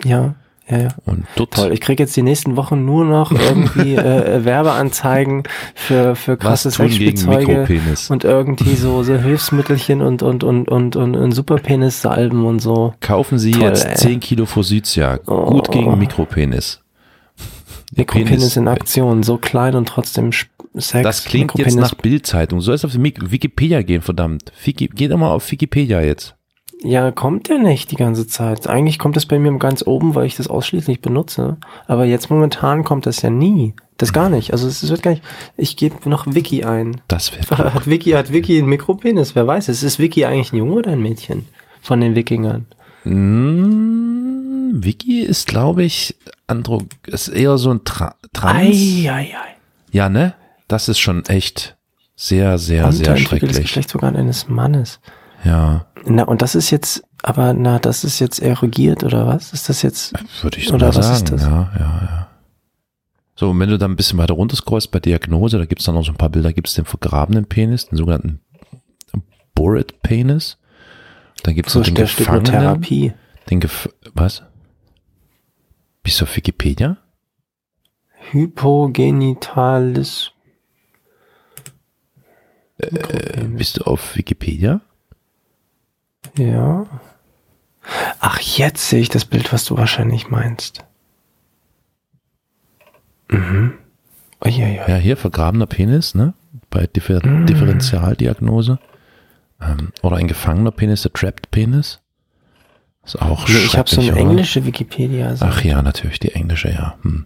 Ja, 0.04 0.36
ja, 0.72 0.78
ja. 0.78 0.88
Und 1.06 1.26
dort 1.36 1.54
Toll, 1.54 1.72
ich 1.74 1.82
kriege 1.82 2.02
jetzt 2.02 2.16
die 2.16 2.24
nächsten 2.24 2.56
Wochen 2.56 2.84
nur 2.86 3.06
noch 3.06 3.32
irgendwie 3.50 3.96
äh, 3.96 4.44
Werbeanzeigen 4.46 5.44
für, 5.76 6.16
für 6.16 6.38
krasse 6.38 6.72
Sexspielzeuge 6.72 7.52
Mikropenis. 7.60 8.10
und 8.10 8.24
irgendwie 8.24 8.76
so, 8.76 9.04
so 9.04 9.16
Hilfsmittelchen 9.16 10.02
und, 10.02 10.24
und, 10.24 10.44
und, 10.44 10.70
und, 10.70 10.96
und, 10.96 11.16
und 11.16 11.32
Superpenis-Salben 11.34 12.46
und 12.46 12.60
so. 12.60 12.94
Kaufen 13.02 13.38
Sie 13.38 13.52
Toll, 13.52 13.64
jetzt 13.70 13.86
ey. 13.86 13.96
10 13.96 14.20
Kilo 14.22 14.46
Forsythia. 14.46 15.20
Oh. 15.28 15.46
Gut 15.52 15.70
gegen 15.72 15.98
Mikropenis. 16.00 16.82
Mikropenis 17.96 18.30
Penis- 18.30 18.58
in 18.58 18.68
Aktion, 18.68 19.24
so 19.24 19.38
klein 19.38 19.76
und 19.76 19.88
trotzdem 19.90 20.32
Sex. 20.74 21.04
Das 21.04 21.26
klingt 21.26 21.54
jetzt 21.58 21.76
Mikropenis- 21.76 21.80
nach 21.82 21.96
Bildzeitung. 21.96 22.60
Du 22.60 22.64
sollst 22.66 22.86
auf 22.86 22.94
Wik- 22.96 23.30
Wikipedia 23.32 23.82
gehen, 23.82 24.02
verdammt. 24.02 24.52
Wiki, 24.64 24.90
geh 24.94 25.10
doch 25.10 25.18
mal 25.18 25.32
auf 25.32 25.52
Wikipedia 25.52 26.02
jetzt. 26.02 26.36
Ja, 26.84 27.12
kommt 27.12 27.50
der 27.50 27.60
nicht 27.60 27.92
die 27.92 27.96
ganze 27.96 28.26
Zeit. 28.28 28.68
Eigentlich 28.68 28.98
kommt 28.98 29.16
das 29.16 29.28
bei 29.28 29.38
mir 29.38 29.56
ganz 29.60 29.86
oben, 29.86 30.16
weil 30.16 30.26
ich 30.26 30.36
das 30.36 30.48
ausschließlich 30.48 31.02
benutze. 31.02 31.58
Aber 31.88 32.06
jetzt 32.06 32.30
momentan 32.32 32.84
kommt 32.84 33.06
das 33.06 33.22
ja 33.22 33.30
nie. 33.30 33.76
Das 33.98 34.14
gar 34.14 34.30
nicht. 34.30 34.52
Also 34.52 34.68
es 34.68 34.90
wird 34.90 35.04
gar 35.04 35.12
nicht. 35.12 35.24
Ich 35.58 35.78
gebe 35.78 36.10
noch 36.10 36.26
Wiki 36.28 36.64
ein. 36.64 37.02
Das 37.08 37.32
wäre 37.34 37.74
Hat 37.74 37.88
Wiki, 37.88 38.12
hat 38.12 38.34
Wiki 38.34 38.58
einen 38.58 38.68
Mikropenis? 38.68 39.36
Wer 39.36 39.46
weiß 39.46 39.68
es? 39.68 39.84
Ist 39.84 40.00
Wiki 40.00 40.26
eigentlich 40.26 40.54
ein 40.54 40.58
Junge 40.58 40.74
oder 40.74 40.92
ein 40.92 41.02
Mädchen? 41.02 41.46
Von 41.84 42.02
den 42.02 42.16
Wikingern. 42.16 42.66
Mm, 43.04 44.84
Wiki 44.84 45.22
ist, 45.22 45.48
glaube 45.48 45.84
ich, 45.84 46.16
Andro, 46.48 46.84
ist 47.06 47.28
eher 47.28 47.60
so 47.60 47.72
ein 47.72 47.84
Tra 47.84 48.16
Trans. 48.34 48.58
Ei, 48.58 49.12
ei, 49.12 49.36
ei. 49.36 49.56
Ja, 49.92 50.10
ne? 50.10 50.34
Das 50.68 50.90
ist 50.90 51.00
schon 51.00 51.26
echt 51.26 51.78
sehr, 52.16 52.58
sehr, 52.58 52.92
sehr 52.92 53.18
schrecklich. 53.18 53.62
Geschlechtsorgan 53.62 54.16
eines 54.16 54.48
Mannes. 54.48 55.00
Ja, 55.44 55.86
Na, 56.06 56.24
und 56.24 56.42
das 56.42 56.56
ist 56.56 56.70
jetzt, 56.72 57.04
aber 57.24 57.54
na, 57.54 57.80
das 57.80 58.04
ist 58.04 58.20
jetzt 58.20 58.40
erogiert 58.40 59.04
oder 59.04 59.28
was? 59.28 59.54
Ist 59.54 59.70
das 59.70 59.82
jetzt? 59.82 60.14
würde 60.44 60.58
ich 60.58 60.68
so 60.68 60.76
Oder 60.76 60.90
was 60.96 61.06
sagen. 61.06 61.16
ist 61.24 61.32
das? 61.32 61.42
Ja, 61.44 61.72
ja, 61.78 61.80
ja. 61.80 62.28
So, 63.36 63.50
und 63.50 63.60
wenn 63.60 63.70
du 63.70 63.78
dann 63.80 63.92
ein 63.92 63.96
bisschen 63.96 64.20
weiter 64.20 64.36
runter 64.36 64.56
scrollst 64.56 64.92
bei 64.92 65.00
Diagnose, 65.00 65.58
da 65.58 65.66
gibt's 65.66 65.86
dann 65.86 65.96
noch 65.96 66.06
so 66.06 66.12
ein 66.12 66.18
paar 66.18 66.30
Bilder, 66.30 66.54
gibt's 66.54 66.76
den 66.76 66.86
vergrabenen 66.86 67.46
Penis, 67.46 67.88
den 67.88 67.98
sogenannten 67.98 68.40
Bored 69.56 70.02
Penis. 70.04 70.58
Dann 71.44 71.56
gibt's 71.56 71.74
So 71.74 71.80
noch 71.80 71.86
den 71.88 71.96
Gefangenen. 71.96 72.84
Den 73.50 73.60
Gef 73.60 73.90
was? 74.14 74.44
Bist 76.04 76.22
du 76.22 76.26
auf 76.26 76.36
Wikipedia? 76.36 76.98
Hypogenitalis. 78.32 80.32
Äh, 82.78 83.44
bist 83.48 83.78
du 83.80 83.84
auf 83.84 84.16
Wikipedia? 84.16 84.82
Ja. 86.38 86.86
Ach, 88.20 88.40
jetzt 88.40 88.90
sehe 88.90 89.02
ich 89.02 89.10
das 89.10 89.26
Bild, 89.26 89.52
was 89.54 89.66
du 89.66 89.78
wahrscheinlich 89.78 90.30
meinst. 90.30 90.84
Mhm. 93.30 93.74
Uiuiui. 94.44 94.80
Ja, 94.88 94.96
hier 94.96 95.18
vergrabener 95.18 95.66
Penis, 95.68 96.16
ne? 96.16 96.34
Bei 96.70 96.88
Differ 96.88 97.26
Mm. 97.26 97.46
Differentialdiagnose. 97.46 98.80
Ähm, 99.62 99.92
oder 100.02 100.18
ein 100.18 100.28
gefangener 100.28 100.72
Penis, 100.72 101.04
der 101.04 101.14
Trapped 101.14 101.52
Penis. 101.52 102.00
Ist 103.06 103.22
auch 103.22 103.48
Nee, 103.48 103.58
ich 103.66 103.78
habe 103.78 103.90
so 103.90 104.02
eine 104.02 104.12
oder? 104.12 104.22
englische 104.22 104.66
Wikipedia. 104.66 105.36
Ach 105.40 105.64
ja, 105.64 105.82
natürlich, 105.82 106.20
die 106.20 106.32
englische, 106.34 106.70
ja. 106.70 106.98
Hm. 107.04 107.26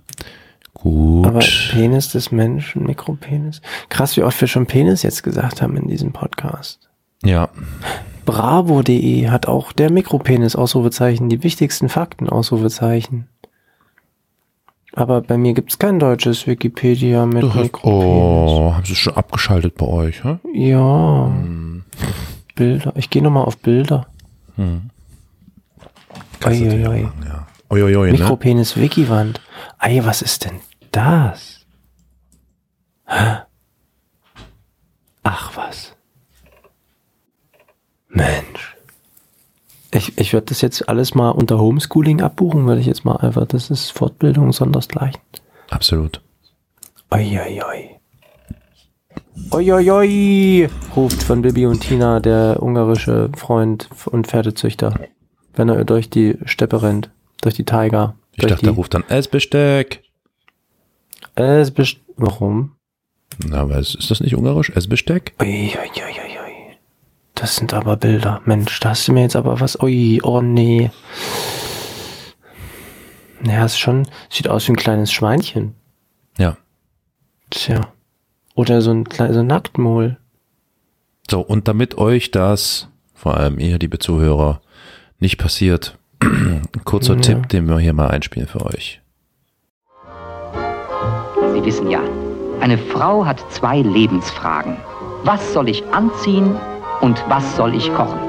Gut. 0.73 1.25
Aber 1.27 1.39
Penis 1.71 2.09
des 2.09 2.31
Menschen, 2.31 2.83
Mikropenis. 2.83 3.61
Krass, 3.89 4.15
wie 4.17 4.23
oft 4.23 4.39
wir 4.39 4.47
schon 4.47 4.65
Penis 4.67 5.03
jetzt 5.03 5.23
gesagt 5.23 5.61
haben 5.61 5.75
in 5.77 5.87
diesem 5.87 6.11
Podcast. 6.13 6.89
ja, 7.23 7.49
Bravo.de 8.25 9.29
hat 9.29 9.47
auch 9.47 9.71
der 9.71 9.91
Mikropenis 9.91 10.55
Ausrufezeichen, 10.55 11.29
die 11.29 11.43
wichtigsten 11.43 11.89
Fakten 11.89 12.29
Ausrufezeichen. 12.29 13.27
Aber 14.93 15.21
bei 15.21 15.37
mir 15.37 15.53
gibt's 15.53 15.77
kein 15.77 15.99
deutsches 15.99 16.47
Wikipedia 16.47 17.25
mit 17.25 17.43
du 17.43 17.49
hast, 17.53 17.63
Mikropenis. 17.63 18.51
oh, 18.51 18.73
haben 18.73 18.85
sie 18.85 18.95
schon 18.95 19.15
abgeschaltet 19.15 19.75
bei 19.75 19.85
euch, 19.85 20.23
hä? 20.23 20.37
Ja, 20.53 21.27
Hm. 21.27 21.83
Bilder. 22.55 22.93
Ich 22.95 23.09
gehe 23.09 23.21
nochmal 23.21 23.43
auf 23.45 23.57
Bilder. 23.57 24.07
Hm. 24.55 24.89
Uiuiui. 26.45 27.01
machen, 27.03 27.25
ja. 27.25 27.47
Ne? 27.71 28.11
Mikropenis 28.11 28.77
Wikiwand. 28.77 29.41
Ey, 29.79 30.05
was 30.05 30.21
ist 30.21 30.45
denn 30.45 30.61
das? 30.91 31.65
Hä? 33.07 33.39
Ach 35.23 35.57
was. 35.57 35.94
Mensch. 38.15 38.75
Ich, 39.91 40.17
ich 40.17 40.33
werde 40.33 40.47
das 40.47 40.61
jetzt 40.61 40.89
alles 40.89 41.15
mal 41.15 41.29
unter 41.29 41.59
Homeschooling 41.59 42.21
abbuchen, 42.21 42.65
würde 42.65 42.81
ich 42.81 42.87
jetzt 42.87 43.05
mal 43.05 43.17
einfach. 43.17 43.45
Das 43.45 43.69
ist 43.69 43.91
Fortbildung 43.91 44.51
sondersgleichen. 44.51 45.21
Absolut. 45.69 46.21
Uiuiui. 47.11 47.91
Uiuiui, 49.51 50.69
ruft 50.95 51.23
von 51.23 51.41
Bibi 51.41 51.65
und 51.65 51.81
Tina 51.81 52.19
der 52.19 52.61
ungarische 52.61 53.29
Freund 53.35 53.89
und 54.05 54.27
Pferdezüchter, 54.27 54.99
wenn 55.55 55.69
er 55.69 55.83
durch 55.85 56.09
die 56.09 56.37
Steppe 56.45 56.81
rennt, 56.81 57.09
durch 57.41 57.55
die 57.55 57.65
Tiger. 57.65 58.15
Ich 58.33 58.39
durch 58.39 58.53
dachte, 58.53 58.67
er 58.67 58.73
ruft 58.73 58.93
dann 58.93 59.03
Essbesteck. 59.07 60.03
Es 61.35 61.71
best 61.71 61.97
Warum? 62.17 62.71
Na, 63.45 63.61
aber 63.61 63.77
ist 63.77 63.95
ist 63.95 64.09
das 64.09 64.21
nicht 64.21 64.35
ungarisch? 64.35 64.69
Essbesteck? 64.69 65.33
Uiuiuiui. 65.41 66.34
Das 67.45 67.57
sind 67.57 67.75
aber 67.75 67.95
Bilder. 67.95 68.41
Mensch, 68.45 68.79
da 68.79 68.89
hast 68.89 69.07
du 69.07 69.13
mir 69.13 69.21
jetzt 69.21 69.35
aber 69.35 69.59
was. 69.59 69.79
Ui, 69.79 70.19
oh 70.23 70.41
nee. 70.41 70.89
Naja, 73.39 73.65
ist 73.65 73.77
schon, 73.77 74.07
sieht 74.31 74.47
aus 74.47 74.67
wie 74.67 74.71
ein 74.71 74.77
kleines 74.77 75.13
Schweinchen. 75.13 75.75
Ja. 76.39 76.57
Tja. 77.51 77.81
Oder 78.55 78.81
so 78.81 78.89
ein 78.89 79.03
kleines 79.03 79.35
so 79.35 79.43
Nacktmol. 79.43 80.17
So, 81.29 81.39
und 81.39 81.67
damit 81.67 81.99
euch 81.99 82.31
das, 82.31 82.87
vor 83.13 83.37
allem 83.37 83.59
ihr, 83.59 83.77
liebe 83.77 83.99
Zuhörer, 83.99 84.61
nicht 85.19 85.37
passiert, 85.37 85.99
ein 86.23 86.63
kurzer 86.83 87.13
Ja. 87.13 87.21
Tipp, 87.21 87.49
den 87.49 87.69
wir 87.69 87.77
hier 87.77 87.93
mal 87.93 88.07
einspielen 88.07 88.47
für 88.47 88.65
euch. 88.65 89.03
Sie 91.53 91.63
wissen 91.63 91.91
ja, 91.91 92.01
eine 92.59 92.79
Frau 92.79 93.23
hat 93.23 93.39
zwei 93.51 93.83
Lebensfragen. 93.83 94.77
Was 95.23 95.53
soll 95.53 95.69
ich 95.69 95.83
anziehen 95.93 96.55
und 97.01 97.23
was 97.29 97.55
soll 97.55 97.75
ich 97.75 97.93
kochen? 97.93 98.19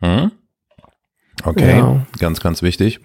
Hm? 0.00 0.32
Okay, 1.44 1.78
Ja. 1.78 2.00
ganz, 2.18 2.40
ganz 2.40 2.62
wichtig. 2.62 3.00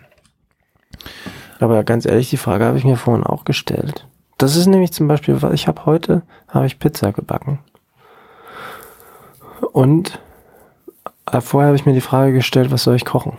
Aber 1.59 1.83
ganz 1.83 2.05
ehrlich, 2.05 2.29
die 2.29 2.37
Frage 2.37 2.65
habe 2.65 2.77
ich 2.77 2.85
mir 2.85 2.95
vorhin 2.97 3.23
auch 3.25 3.43
gestellt. 3.43 4.07
Das 4.37 4.55
ist 4.55 4.67
nämlich 4.67 4.93
zum 4.93 5.07
Beispiel, 5.07 5.41
weil 5.41 5.53
ich 5.53 5.67
habe 5.67 5.85
heute, 5.85 6.21
habe 6.47 6.65
ich 6.65 6.79
Pizza 6.79 7.11
gebacken. 7.11 7.59
Und 9.73 10.19
äh, 11.31 11.41
vorher 11.41 11.67
habe 11.69 11.75
ich 11.75 11.85
mir 11.85 11.93
die 11.93 11.99
Frage 12.01 12.33
gestellt, 12.33 12.71
was 12.71 12.83
soll 12.83 12.95
ich 12.95 13.05
kochen? 13.05 13.37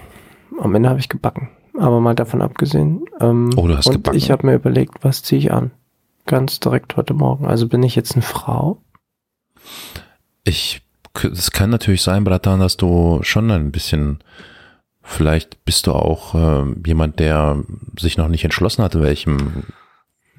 Am 0.60 0.74
Ende 0.74 0.90
habe 0.90 1.00
ich 1.00 1.08
gebacken. 1.08 1.48
Aber 1.78 2.00
mal 2.00 2.14
davon 2.14 2.42
abgesehen. 2.42 3.04
Ähm, 3.20 3.50
Oh, 3.56 3.66
du 3.66 3.76
hast 3.76 3.86
und 3.86 3.94
gebacken. 3.94 4.18
ich 4.18 4.30
habe 4.30 4.46
mir 4.46 4.54
überlegt, 4.54 5.02
was 5.02 5.22
ziehe 5.22 5.38
ich 5.38 5.52
an? 5.52 5.70
Ganz 6.26 6.60
direkt 6.60 6.96
heute 6.96 7.14
Morgen. 7.14 7.46
Also 7.46 7.66
bin 7.68 7.82
ich 7.82 7.96
jetzt 7.96 8.12
eine 8.14 8.22
Frau? 8.22 8.76
Ich, 10.44 10.82
es 11.14 11.50
kann 11.50 11.70
natürlich 11.70 12.02
sein, 12.02 12.24
Bratan, 12.24 12.60
dass 12.60 12.76
du 12.76 13.20
schon 13.22 13.50
ein 13.50 13.72
bisschen 13.72 14.22
Vielleicht 15.02 15.64
bist 15.64 15.86
du 15.88 15.92
auch 15.92 16.34
äh, 16.34 16.74
jemand, 16.86 17.18
der 17.18 17.64
sich 17.98 18.16
noch 18.16 18.28
nicht 18.28 18.44
entschlossen 18.44 18.84
hat, 18.84 19.00
welchem, 19.00 19.64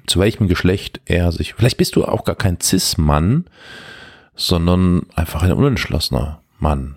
zu 0.06 0.18
welchem 0.18 0.48
Geschlecht 0.48 1.00
er 1.04 1.30
sich. 1.30 1.54
Vielleicht 1.54 1.76
bist 1.76 1.94
du 1.96 2.04
auch 2.04 2.24
gar 2.24 2.36
kein 2.36 2.58
Cis-Mann, 2.58 3.44
sondern 4.34 5.02
einfach 5.14 5.42
ein 5.42 5.52
unentschlossener 5.52 6.40
Mann. 6.58 6.96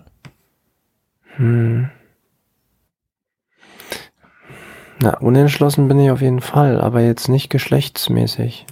Na, 5.00 5.18
unentschlossen 5.18 5.86
bin 5.86 6.00
ich 6.00 6.10
auf 6.10 6.22
jeden 6.22 6.40
Fall, 6.40 6.80
aber 6.80 7.02
jetzt 7.02 7.28
nicht 7.28 7.50
geschlechtsmäßig. 7.50 8.64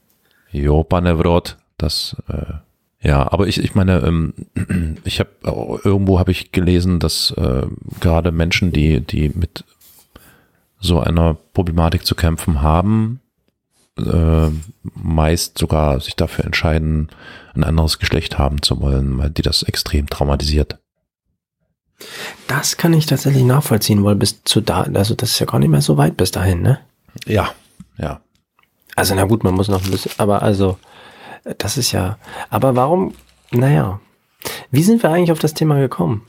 Jo, 0.51 0.83
Panevrot, 0.83 1.57
das, 1.77 2.17
äh, 2.27 2.55
ja, 3.01 3.31
aber 3.31 3.47
ich, 3.47 3.57
ich 3.57 3.73
meine, 3.73 3.99
ähm, 3.99 4.33
ich 5.03 5.19
habe 5.19 5.29
irgendwo 5.83 6.19
habe 6.19 6.31
ich 6.31 6.51
gelesen, 6.51 6.99
dass 6.99 7.31
äh, 7.31 7.65
gerade 7.99 8.31
Menschen, 8.31 8.71
die, 8.71 9.01
die 9.01 9.29
mit 9.29 9.63
so 10.79 10.99
einer 10.99 11.35
Problematik 11.53 12.05
zu 12.05 12.15
kämpfen 12.15 12.61
haben, 12.61 13.19
äh, 13.97 14.49
meist 14.93 15.57
sogar 15.57 15.99
sich 15.99 16.15
dafür 16.15 16.45
entscheiden, 16.45 17.09
ein 17.53 17.63
anderes 17.63 17.99
Geschlecht 17.99 18.37
haben 18.37 18.61
zu 18.61 18.81
wollen, 18.81 19.17
weil 19.17 19.29
die 19.29 19.41
das 19.41 19.63
extrem 19.63 20.07
traumatisiert. 20.07 20.77
Das 22.47 22.77
kann 22.77 22.93
ich 22.93 23.05
tatsächlich 23.05 23.43
nachvollziehen, 23.43 24.03
weil 24.03 24.15
bis 24.15 24.43
zu 24.43 24.61
da, 24.61 24.83
also 24.93 25.15
das 25.15 25.31
ist 25.31 25.39
ja 25.39 25.45
gar 25.45 25.59
nicht 25.59 25.69
mehr 25.69 25.81
so 25.81 25.97
weit 25.97 26.17
bis 26.17 26.31
dahin, 26.31 26.61
ne? 26.61 26.79
Ja, 27.25 27.51
ja. 27.97 28.21
Also 28.95 29.15
na 29.15 29.25
gut, 29.25 29.43
man 29.43 29.53
muss 29.53 29.67
noch 29.67 29.83
ein 29.83 29.91
bisschen, 29.91 30.11
aber 30.17 30.41
also 30.41 30.77
das 31.57 31.77
ist 31.77 31.91
ja. 31.91 32.17
Aber 32.49 32.75
warum? 32.75 33.13
Naja, 33.51 33.99
wie 34.71 34.83
sind 34.83 35.03
wir 35.03 35.09
eigentlich 35.09 35.31
auf 35.31 35.39
das 35.39 35.53
Thema 35.53 35.79
gekommen? 35.79 36.23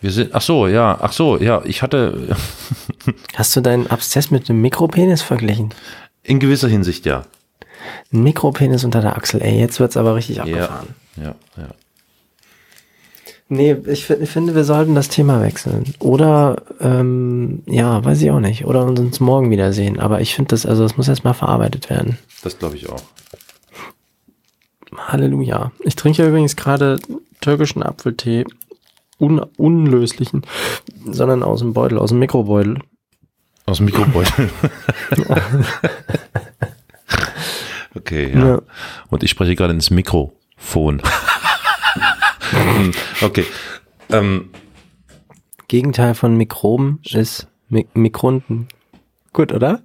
Wir 0.00 0.12
sind, 0.12 0.34
ach 0.34 0.42
so, 0.42 0.68
ja, 0.68 0.96
ach 1.00 1.12
so, 1.12 1.38
ja, 1.38 1.62
ich 1.64 1.82
hatte 1.82 2.36
Hast 3.34 3.56
du 3.56 3.60
deinen 3.60 3.86
Abszess 3.88 4.30
mit 4.30 4.48
einem 4.48 4.60
Mikropenis 4.60 5.22
verglichen? 5.22 5.74
in 6.22 6.38
gewisser 6.40 6.68
Hinsicht 6.68 7.06
ja. 7.06 7.24
Ein 8.12 8.22
Mikropenis 8.22 8.84
unter 8.84 9.00
der 9.00 9.16
Achsel, 9.16 9.40
ey, 9.42 9.58
jetzt 9.58 9.80
wird's 9.80 9.96
aber 9.96 10.14
richtig 10.14 10.40
abgefahren. 10.42 10.88
Ja, 11.16 11.34
ja. 11.56 11.68
Nee, 13.50 13.76
ich, 13.86 14.04
fi- 14.04 14.14
ich 14.20 14.28
finde, 14.28 14.54
wir 14.54 14.64
sollten 14.64 14.94
das 14.94 15.08
Thema 15.08 15.40
wechseln. 15.40 15.94
Oder, 16.00 16.56
ähm, 16.80 17.62
ja, 17.66 18.04
weiß 18.04 18.20
ich 18.20 18.30
auch 18.30 18.40
nicht. 18.40 18.66
Oder 18.66 18.84
uns 18.84 19.20
morgen 19.20 19.50
wiedersehen. 19.50 19.98
Aber 19.98 20.20
ich 20.20 20.34
finde 20.34 20.48
das, 20.50 20.66
also 20.66 20.82
das 20.82 20.98
muss 20.98 21.08
erstmal 21.08 21.32
verarbeitet 21.32 21.88
werden. 21.88 22.18
Das 22.42 22.58
glaube 22.58 22.76
ich 22.76 22.90
auch. 22.90 23.00
Halleluja. 25.06 25.72
Ich 25.80 25.96
trinke 25.96 26.26
übrigens 26.26 26.56
gerade 26.56 26.98
türkischen 27.40 27.82
Apfeltee. 27.82 28.44
Un 29.20 29.40
unlöslichen, 29.40 30.42
sondern 31.04 31.42
aus 31.42 31.58
dem 31.58 31.72
Beutel, 31.72 31.98
aus 31.98 32.10
dem 32.10 32.20
Mikrobeutel. 32.20 32.78
Aus 33.66 33.78
dem 33.78 33.86
Mikrobeutel. 33.86 34.48
okay, 37.96 38.32
ja. 38.32 38.46
Ja. 38.46 38.62
Und 39.10 39.24
ich 39.24 39.30
spreche 39.30 39.56
gerade 39.56 39.72
ins 39.72 39.90
Mikrofon. 39.90 41.02
Okay. 43.20 43.44
Ähm, 44.10 44.50
Gegenteil 45.68 46.14
von 46.14 46.36
Mikroben 46.36 47.00
ist 47.04 47.46
Mik 47.68 47.94
Mikrunden. 47.94 48.68
Gut, 49.32 49.52
oder? 49.52 49.82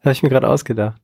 Habe 0.00 0.12
ich 0.12 0.22
mir 0.22 0.28
gerade 0.30 0.48
ausgedacht. 0.48 1.00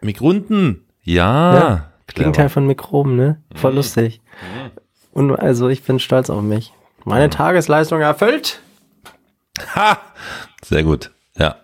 Mikrunden. 0.00 0.84
Ja. 1.02 1.54
Ja, 1.54 1.92
clever. 2.06 2.24
Gegenteil 2.24 2.48
von 2.48 2.66
Mikroben, 2.66 3.16
ne? 3.16 3.42
Voll 3.54 3.74
lustig. 3.74 4.20
Und 5.12 5.34
also 5.34 5.68
ich 5.68 5.82
bin 5.82 5.98
stolz 5.98 6.30
auf 6.30 6.42
mich. 6.42 6.72
Meine 7.04 7.30
Tagesleistung 7.30 8.00
erfüllt. 8.00 8.60
Ha! 9.74 9.98
Sehr 10.64 10.82
gut. 10.82 11.10
Ja. 11.38 11.56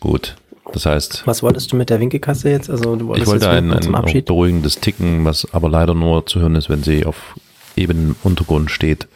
Gut. 0.00 0.36
Das 0.72 0.86
heißt, 0.86 1.26
Was 1.26 1.42
wolltest 1.42 1.70
du 1.72 1.76
mit 1.76 1.90
der 1.90 2.00
Winkelkasse 2.00 2.48
jetzt? 2.50 2.70
Also 2.70 2.96
du 2.96 3.08
wolltest 3.08 3.26
ich 3.26 3.32
wollte 3.32 3.46
jetzt 3.46 3.54
ein, 3.54 3.72
ein 3.72 3.82
zum 3.82 3.94
Abschied. 3.94 4.24
beruhigendes 4.26 4.80
Ticken, 4.80 5.24
was 5.24 5.52
aber 5.52 5.68
leider 5.68 5.94
nur 5.94 6.24
zu 6.26 6.40
hören 6.40 6.54
ist, 6.54 6.70
wenn 6.70 6.82
sie 6.82 7.04
auf 7.04 7.34
ebenem 7.76 8.16
Untergrund 8.22 8.70
steht, 8.70 9.08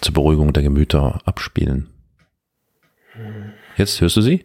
zur 0.00 0.12
Beruhigung 0.14 0.52
der 0.52 0.62
Gemüter 0.62 1.20
abspielen. 1.24 1.88
Jetzt 3.76 4.00
hörst 4.00 4.16
du 4.16 4.20
sie? 4.20 4.44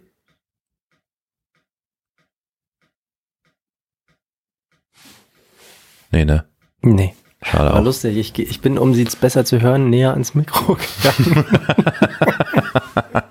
Nee, 6.16 6.24
ne? 6.24 6.46
Nee. 6.82 7.14
Schade 7.42 7.74
War 7.74 7.82
auch. 7.82 7.84
lustig. 7.84 8.16
Ich, 8.16 8.40
ich 8.40 8.62
bin, 8.62 8.78
um 8.78 8.94
sie 8.94 9.04
jetzt 9.04 9.20
besser 9.20 9.44
zu 9.44 9.60
hören, 9.60 9.90
näher 9.90 10.12
ans 10.12 10.34
Mikro 10.34 10.76
gegangen. 11.04 11.46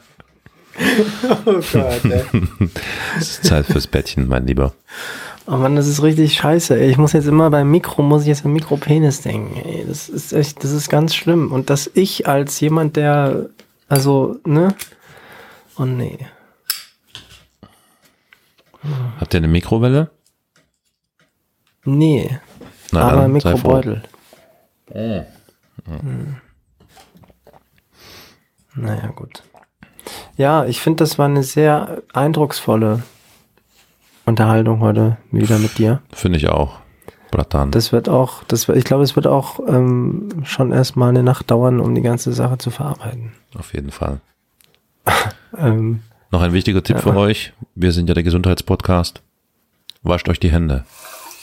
oh 1.46 1.60
Gott, 1.72 2.04
ey. 2.04 2.24
Es 3.16 3.30
ist 3.30 3.44
Zeit 3.44 3.64
fürs 3.64 3.86
Bettchen, 3.86 4.28
mein 4.28 4.46
Lieber. 4.46 4.74
Oh 5.46 5.56
Mann, 5.56 5.76
das 5.76 5.88
ist 5.88 6.02
richtig 6.02 6.34
scheiße. 6.34 6.78
Ey. 6.78 6.90
Ich 6.90 6.98
muss 6.98 7.14
jetzt 7.14 7.26
immer 7.26 7.48
beim 7.48 7.70
Mikro, 7.70 8.02
muss 8.02 8.20
ich 8.22 8.28
jetzt 8.28 8.44
an 8.44 8.52
Mikropenis 8.52 9.22
denken. 9.22 9.56
Ey. 9.66 9.86
Das 9.88 10.10
ist 10.10 10.34
echt, 10.34 10.62
das 10.62 10.72
ist 10.72 10.90
ganz 10.90 11.14
schlimm. 11.14 11.52
Und 11.52 11.70
dass 11.70 11.90
ich 11.94 12.28
als 12.28 12.60
jemand, 12.60 12.96
der, 12.96 13.48
also, 13.88 14.36
ne? 14.44 14.74
Oh 15.78 15.86
nee. 15.86 16.18
Habt 19.18 19.32
ihr 19.32 19.38
eine 19.38 19.48
Mikrowelle? 19.48 20.10
Nee. 21.86 22.38
Na 22.94 23.08
aber 23.10 23.22
dann, 23.22 23.40
sei 23.40 23.50
froh. 23.56 23.56
Mikrobeutel. 23.76 24.02
Hm. 24.92 26.36
Naja, 28.76 29.06
gut. 29.08 29.42
Ja, 30.36 30.64
ich 30.64 30.80
finde, 30.80 30.98
das 31.04 31.18
war 31.18 31.26
eine 31.26 31.42
sehr 31.42 32.02
eindrucksvolle 32.12 33.02
Unterhaltung 34.26 34.80
heute 34.80 35.16
wieder 35.30 35.58
mit 35.58 35.78
dir. 35.78 36.00
Finde 36.12 36.38
ich 36.38 36.48
auch. 36.48 36.78
Bratan. 37.30 37.70
Das 37.72 37.90
wird 37.92 38.08
auch, 38.08 38.44
das 38.44 38.68
wird, 38.68 38.78
ich 38.78 38.84
glaube, 38.84 39.02
es 39.02 39.16
wird 39.16 39.26
auch 39.26 39.58
ähm, 39.66 40.28
schon 40.44 40.70
erstmal 40.72 41.08
eine 41.08 41.22
Nacht 41.24 41.50
dauern, 41.50 41.80
um 41.80 41.94
die 41.94 42.02
ganze 42.02 42.32
Sache 42.32 42.58
zu 42.58 42.70
verarbeiten. 42.70 43.32
Auf 43.58 43.74
jeden 43.74 43.90
Fall. 43.90 44.20
Ähm, 45.56 46.00
Noch 46.32 46.42
ein 46.42 46.52
wichtiger 46.52 46.82
Tipp 46.82 46.96
Ja. 46.96 47.02
für 47.02 47.14
euch. 47.16 47.52
Wir 47.76 47.92
sind 47.92 48.08
ja 48.08 48.14
der 48.14 48.24
Gesundheitspodcast. 48.24 49.22
Wascht 50.02 50.28
euch 50.28 50.40
die 50.40 50.50
Hände. 50.50 50.84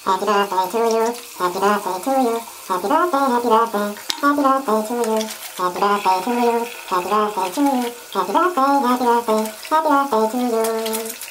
Happy 0.04 0.26
birthday 0.26 0.66
to 0.72 0.78
you. 0.80 1.14
Happy 1.38 1.60
birthday 1.60 1.98
to 2.02 2.12
you. 2.26 2.40
Happy 2.68 2.88
birthday, 2.88 3.26
happy 3.34 3.50
birthday. 3.50 3.94
Happy 4.20 4.42
birthday 4.42 4.82
to 4.88 4.96
you. 4.96 5.20
Happy 5.58 5.80
birthday 5.80 6.18
to 6.26 6.32
you. 6.42 6.66
Happy 6.90 7.10
birthday 7.10 7.50
to 7.54 7.62
you. 7.62 7.86
Happy 8.12 8.34
birthday, 8.34 8.72
happy 8.88 9.06
birthday, 9.06 9.44
happy 9.70 9.90
birthday 9.90 10.26
to 10.32 10.38
you. 10.38 11.22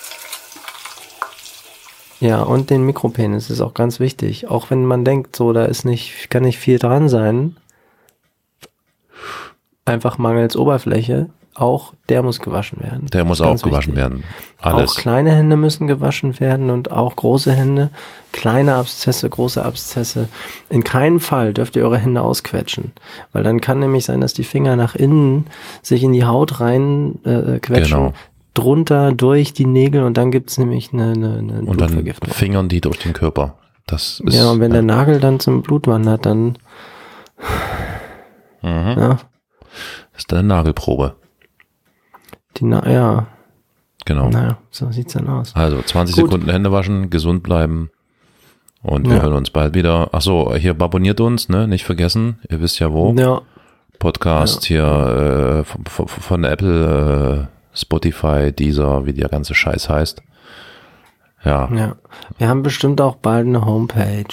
Ja, 2.20 2.42
und 2.42 2.70
den 2.70 2.84
Mikropenis 2.84 3.50
ist 3.50 3.60
auch 3.60 3.74
ganz 3.74 3.98
wichtig. 3.98 4.46
Auch 4.46 4.70
wenn 4.70 4.84
man 4.84 5.04
denkt, 5.04 5.34
so, 5.34 5.52
da 5.52 5.64
ist 5.64 5.84
nicht, 5.84 6.30
kann 6.30 6.44
nicht 6.44 6.58
viel 6.58 6.78
dran 6.78 7.08
sein. 7.08 7.56
Einfach 9.84 10.16
mangels 10.18 10.56
Oberfläche. 10.56 11.30
Auch 11.54 11.94
der 12.08 12.22
muss 12.22 12.38
gewaschen 12.40 12.80
werden. 12.80 13.06
Der 13.12 13.24
muss 13.24 13.40
auch 13.40 13.60
gewaschen 13.60 13.94
wichtig. 13.94 13.96
werden. 13.96 14.24
Alles. 14.60 14.92
Auch 14.92 14.96
kleine 14.96 15.32
Hände 15.32 15.56
müssen 15.56 15.86
gewaschen 15.88 16.38
werden 16.40 16.70
und 16.70 16.90
auch 16.92 17.16
große 17.16 17.52
Hände. 17.52 17.90
Kleine 18.32 18.76
Abszesse, 18.76 19.28
große 19.28 19.62
Abszesse. 19.64 20.28
In 20.68 20.84
keinem 20.84 21.18
Fall 21.20 21.52
dürft 21.52 21.74
ihr 21.76 21.82
eure 21.82 21.98
Hände 21.98 22.22
ausquetschen. 22.22 22.92
Weil 23.32 23.42
dann 23.42 23.60
kann 23.60 23.80
nämlich 23.80 24.04
sein, 24.04 24.20
dass 24.20 24.32
die 24.32 24.44
Finger 24.44 24.76
nach 24.76 24.94
innen 24.94 25.46
sich 25.82 26.02
in 26.02 26.12
die 26.12 26.24
Haut 26.24 26.60
rein 26.60 27.18
äh, 27.24 27.58
quetschen. 27.58 27.98
Genau. 27.98 28.12
Drunter, 28.54 29.12
durch 29.12 29.52
die 29.52 29.66
Nägel 29.66 30.02
und 30.02 30.16
dann 30.16 30.30
gibt's 30.30 30.58
nämlich 30.58 30.92
eine, 30.92 31.12
eine, 31.12 31.38
eine 31.38 31.60
Und 31.62 31.80
dann 31.80 32.04
fingern 32.30 32.68
die 32.68 32.80
durch 32.80 32.98
den 32.98 33.12
Körper. 33.12 33.54
Das 33.86 34.20
ist, 34.24 34.34
Ja, 34.34 34.50
und 34.50 34.60
wenn 34.60 34.72
der 34.72 34.82
Nagel 34.82 35.20
dann 35.20 35.40
zum 35.40 35.62
Blut 35.62 35.86
wandert, 35.86 36.26
dann 36.26 36.56
Mhm. 38.62 38.94
ja, 38.98 39.18
ist 40.16 40.32
eine 40.32 40.42
Nagelprobe. 40.42 41.16
Die 42.56 42.64
Na 42.64 42.88
ja, 42.90 43.26
Genau. 44.06 44.28
naja, 44.30 44.58
so 44.70 44.90
sieht's 44.90 45.12
dann 45.12 45.28
aus. 45.28 45.54
Also 45.54 45.82
20 45.82 46.16
Gut. 46.16 46.24
Sekunden 46.30 46.50
Hände 46.50 46.72
waschen, 46.72 47.10
gesund 47.10 47.42
bleiben. 47.42 47.90
Und 48.82 49.06
wir 49.08 49.16
Ja. 49.16 49.22
hören 49.22 49.34
uns 49.34 49.50
bald 49.50 49.74
wieder. 49.74 50.08
Ach 50.12 50.22
so, 50.22 50.54
hier 50.54 50.70
abonniert 50.80 51.20
uns, 51.20 51.48
ne? 51.50 51.68
Nicht 51.68 51.84
vergessen. 51.84 52.38
Ihr 52.48 52.60
wisst 52.62 52.78
ja 52.78 52.90
wo. 52.92 53.12
Ja, 53.12 53.42
Podcast 53.98 54.64
hier 54.64 54.84
äh, 55.60 55.64
von, 55.64 56.08
von, 56.08 56.44
Apple, 56.44 57.48
äh, 57.50 57.78
Spotify, 57.78 58.50
Deezer, 58.52 59.04
wie 59.04 59.12
der 59.12 59.28
ganze 59.28 59.54
Scheiß 59.54 59.90
heißt. 59.90 60.22
Ja, 61.44 61.68
ja. 61.74 61.96
Wir 62.38 62.48
haben 62.48 62.62
bestimmt 62.62 63.00
auch 63.02 63.16
bald 63.16 63.46
eine 63.46 63.64
Homepage. 63.66 64.24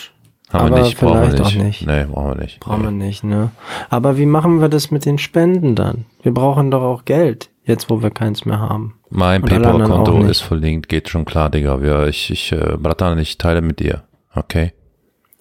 haben 0.52 0.68
aber 0.68 0.76
wir 0.78 0.84
nicht, 0.84 0.98
brauchen 1.00 1.22
wir 1.22 1.30
vielleicht 1.32 1.44
nicht. 1.44 1.58
auch 1.60 1.64
nicht. 1.64 1.88
Nee, 1.88 2.06
brauchen 2.06 2.30
wir 2.30 2.36
nicht. 2.42 2.60
Brauchen 2.62 2.84
wir 2.84 2.92
nicht, 2.92 3.24
ne? 3.26 3.52
Aber 3.90 4.18
wie 4.18 4.26
machen 4.26 4.62
wir 4.62 4.70
das 4.70 4.92
mit 4.92 5.04
den 5.06 5.18
Spenden 5.18 5.76
dann? 5.76 6.06
Wir 6.24 6.34
brauchen 6.34 6.72
doch 6.72 6.82
auch 6.84 7.04
Geld, 7.04 7.50
jetzt 7.68 7.90
wo 7.90 8.02
wir 8.02 8.10
keins 8.10 8.46
mehr 8.46 8.60
haben. 8.60 8.96
Mein 9.10 9.42
PayPal-Konto 9.44 10.24
ist 10.24 10.42
verlinkt, 10.42 10.90
geht 10.90 11.10
schon 11.10 11.26
klar, 11.26 11.50
Digga. 11.50 11.82
Wir, 11.82 12.08
ich, 12.08 12.32
ich, 12.32 12.52
äh, 12.52 12.78
Bratan, 12.78 13.20
ich 13.20 13.38
teile 13.38 13.62
mit 13.62 13.80
dir. 13.80 14.04
Okay? 14.34 14.74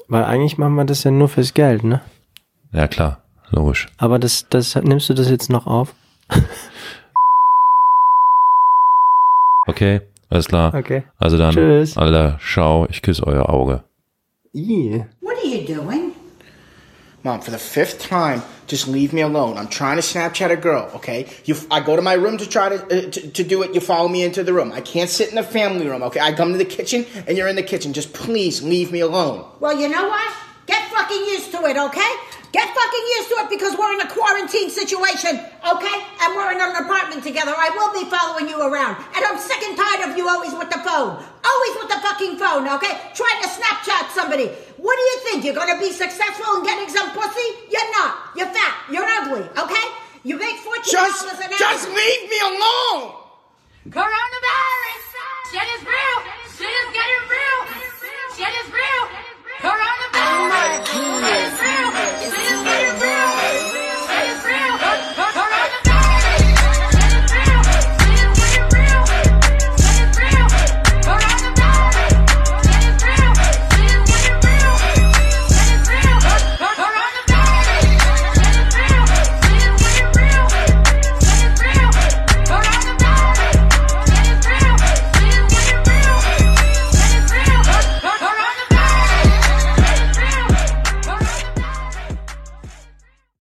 Weil 0.09 0.25
eigentlich 0.25 0.59
machen 0.59 0.75
wir 0.75 0.85
das 0.85 1.05
ja 1.05 1.11
nur 1.11 1.29
fürs 1.29 1.55
Geld, 1.55 1.85
ne? 1.85 2.01
Ja, 2.73 2.89
klar. 2.89 3.23
Logisch. 3.51 3.87
Aber 3.99 4.19
das, 4.19 4.47
das, 4.51 4.75
nimmst 4.77 5.09
du 5.09 5.15
das 5.15 5.31
jetzt 5.31 5.51
noch 5.51 5.67
auf? 5.67 5.95
Okay? 9.67 10.01
Alles 10.31 10.47
klar. 10.47 10.73
Okay. 10.75 11.03
Also 11.19 11.39
dann, 11.39 11.55
Tschüss. 11.55 11.97
Alter, 11.97 12.37
schau, 12.41 12.87
ich 12.89 13.03
küsse 13.03 13.27
euer 13.27 13.51
Auge. 13.51 13.83
Ih. 14.55 15.05
What 15.21 15.35
are 15.43 15.49
you 15.49 15.67
doing? 15.67 16.06
Mom, 17.27 17.41
for 17.41 17.51
the 17.51 17.59
fifth 17.59 17.99
time, 17.99 18.41
just 18.69 18.87
leave 18.87 19.13
me 19.13 19.21
alone. 19.21 19.59
I'm 19.59 19.67
trying 19.67 19.97
to 19.97 20.03
Snapchat 20.03 20.53
a 20.53 20.57
girl, 20.57 20.89
okay? 20.95 21.27
You, 21.45 21.57
I 21.73 21.81
go 21.81 21.97
to 21.97 22.01
my 22.01 22.13
room 22.13 22.39
to 22.39 22.49
try 22.49 22.69
to, 22.69 22.77
uh, 22.77 23.11
to 23.11 23.21
to 23.31 23.43
do 23.43 23.65
it. 23.65 23.75
You 23.75 23.81
follow 23.81 24.09
me 24.09 24.23
into 24.23 24.45
the 24.45 24.53
room. 24.53 24.71
I 24.71 24.81
can't 24.81 25.11
sit 25.11 25.31
in 25.31 25.35
the 25.35 25.43
family 25.43 25.89
room, 25.89 26.05
okay? 26.05 26.21
I 26.21 26.33
come 26.33 26.53
to 26.53 26.59
the 26.59 26.65
kitchen 26.65 27.05
and 27.27 27.37
you're 27.37 27.49
in 27.49 27.57
the 27.57 27.65
kitchen. 27.65 27.93
Just 27.93 28.15
please 28.15 28.63
leave 28.63 28.93
me 28.93 29.01
alone. 29.01 29.45
Well, 29.59 29.77
you 29.77 29.89
know 29.89 30.07
what? 30.07 30.37
Get 30.67 30.89
fucking 30.89 31.25
used 31.27 31.51
to 31.51 31.67
it, 31.67 31.77
okay? 31.77 32.13
Get 32.53 32.67
fucking 32.73 33.07
used 33.19 33.29
to 33.31 33.37
it 33.43 33.51
because 33.51 33.77
we're 33.77 33.93
in 33.95 34.01
a 34.07 34.09
quarantine 34.09 34.71
situation, 34.71 35.35
okay? 35.67 35.99
And 36.23 36.29
we're 36.39 36.53
in 36.55 36.61
an 36.63 36.77
apartment 36.79 37.25
together. 37.25 37.53
I 37.59 37.75
will 37.75 37.91
be 37.91 38.09
following 38.09 38.49
you 38.49 38.63
around. 38.63 39.03
And 39.15 39.25
I'm 39.27 39.39
sick 39.39 39.63
and 39.67 39.77
tired 39.77 40.11
of 40.11 40.17
you 40.17 40.29
always 40.29 40.55
with 40.55 40.71
the 40.71 40.79
phone. 40.79 41.19
Always 41.19 41.75
with 41.75 41.91
the 41.91 42.01
fucking 42.07 42.39
phone, 42.39 42.71
okay? 42.79 42.95
Trying 43.19 43.43
to 43.43 43.49
Snapchat 43.51 44.15
somebody. 44.15 44.51
What 44.87 44.95
do 44.95 45.03
you 45.03 45.19
think? 45.27 45.45
You're 45.45 45.59
going 45.59 45.75
to 45.75 45.81
be 45.83 45.91
successful 45.91 46.59
in 46.59 46.63
getting 46.63 46.89
some 46.89 47.11
pussy? 47.11 47.49
You're 47.69 47.91
not. 47.99 48.31
You're 48.37 48.47
fat. 48.47 48.87
You're 48.89 49.03
ugly. 49.19 49.43
Okay? 49.59 49.87
You 50.23 50.39
make 50.39 50.55
$14 50.63 50.87
just, 50.87 51.27
an 51.27 51.43
hour. 51.43 51.59
Just 51.59 51.89
leave 51.89 52.23
me 52.31 52.39
alone. 52.47 53.19
Coronavirus. 53.91 55.03
Shit 55.51 55.67
is 55.75 55.83
real. 55.83 56.19
Shit 56.55 56.71
is 56.71 56.89
getting 56.95 57.23
real. 57.35 57.61
Shit 58.39 58.55
is 58.63 58.69
real. 58.71 59.05
Coronavirus. 59.59 60.23
Oh 60.23 60.47
my 60.55 61.67
real. 61.67 61.76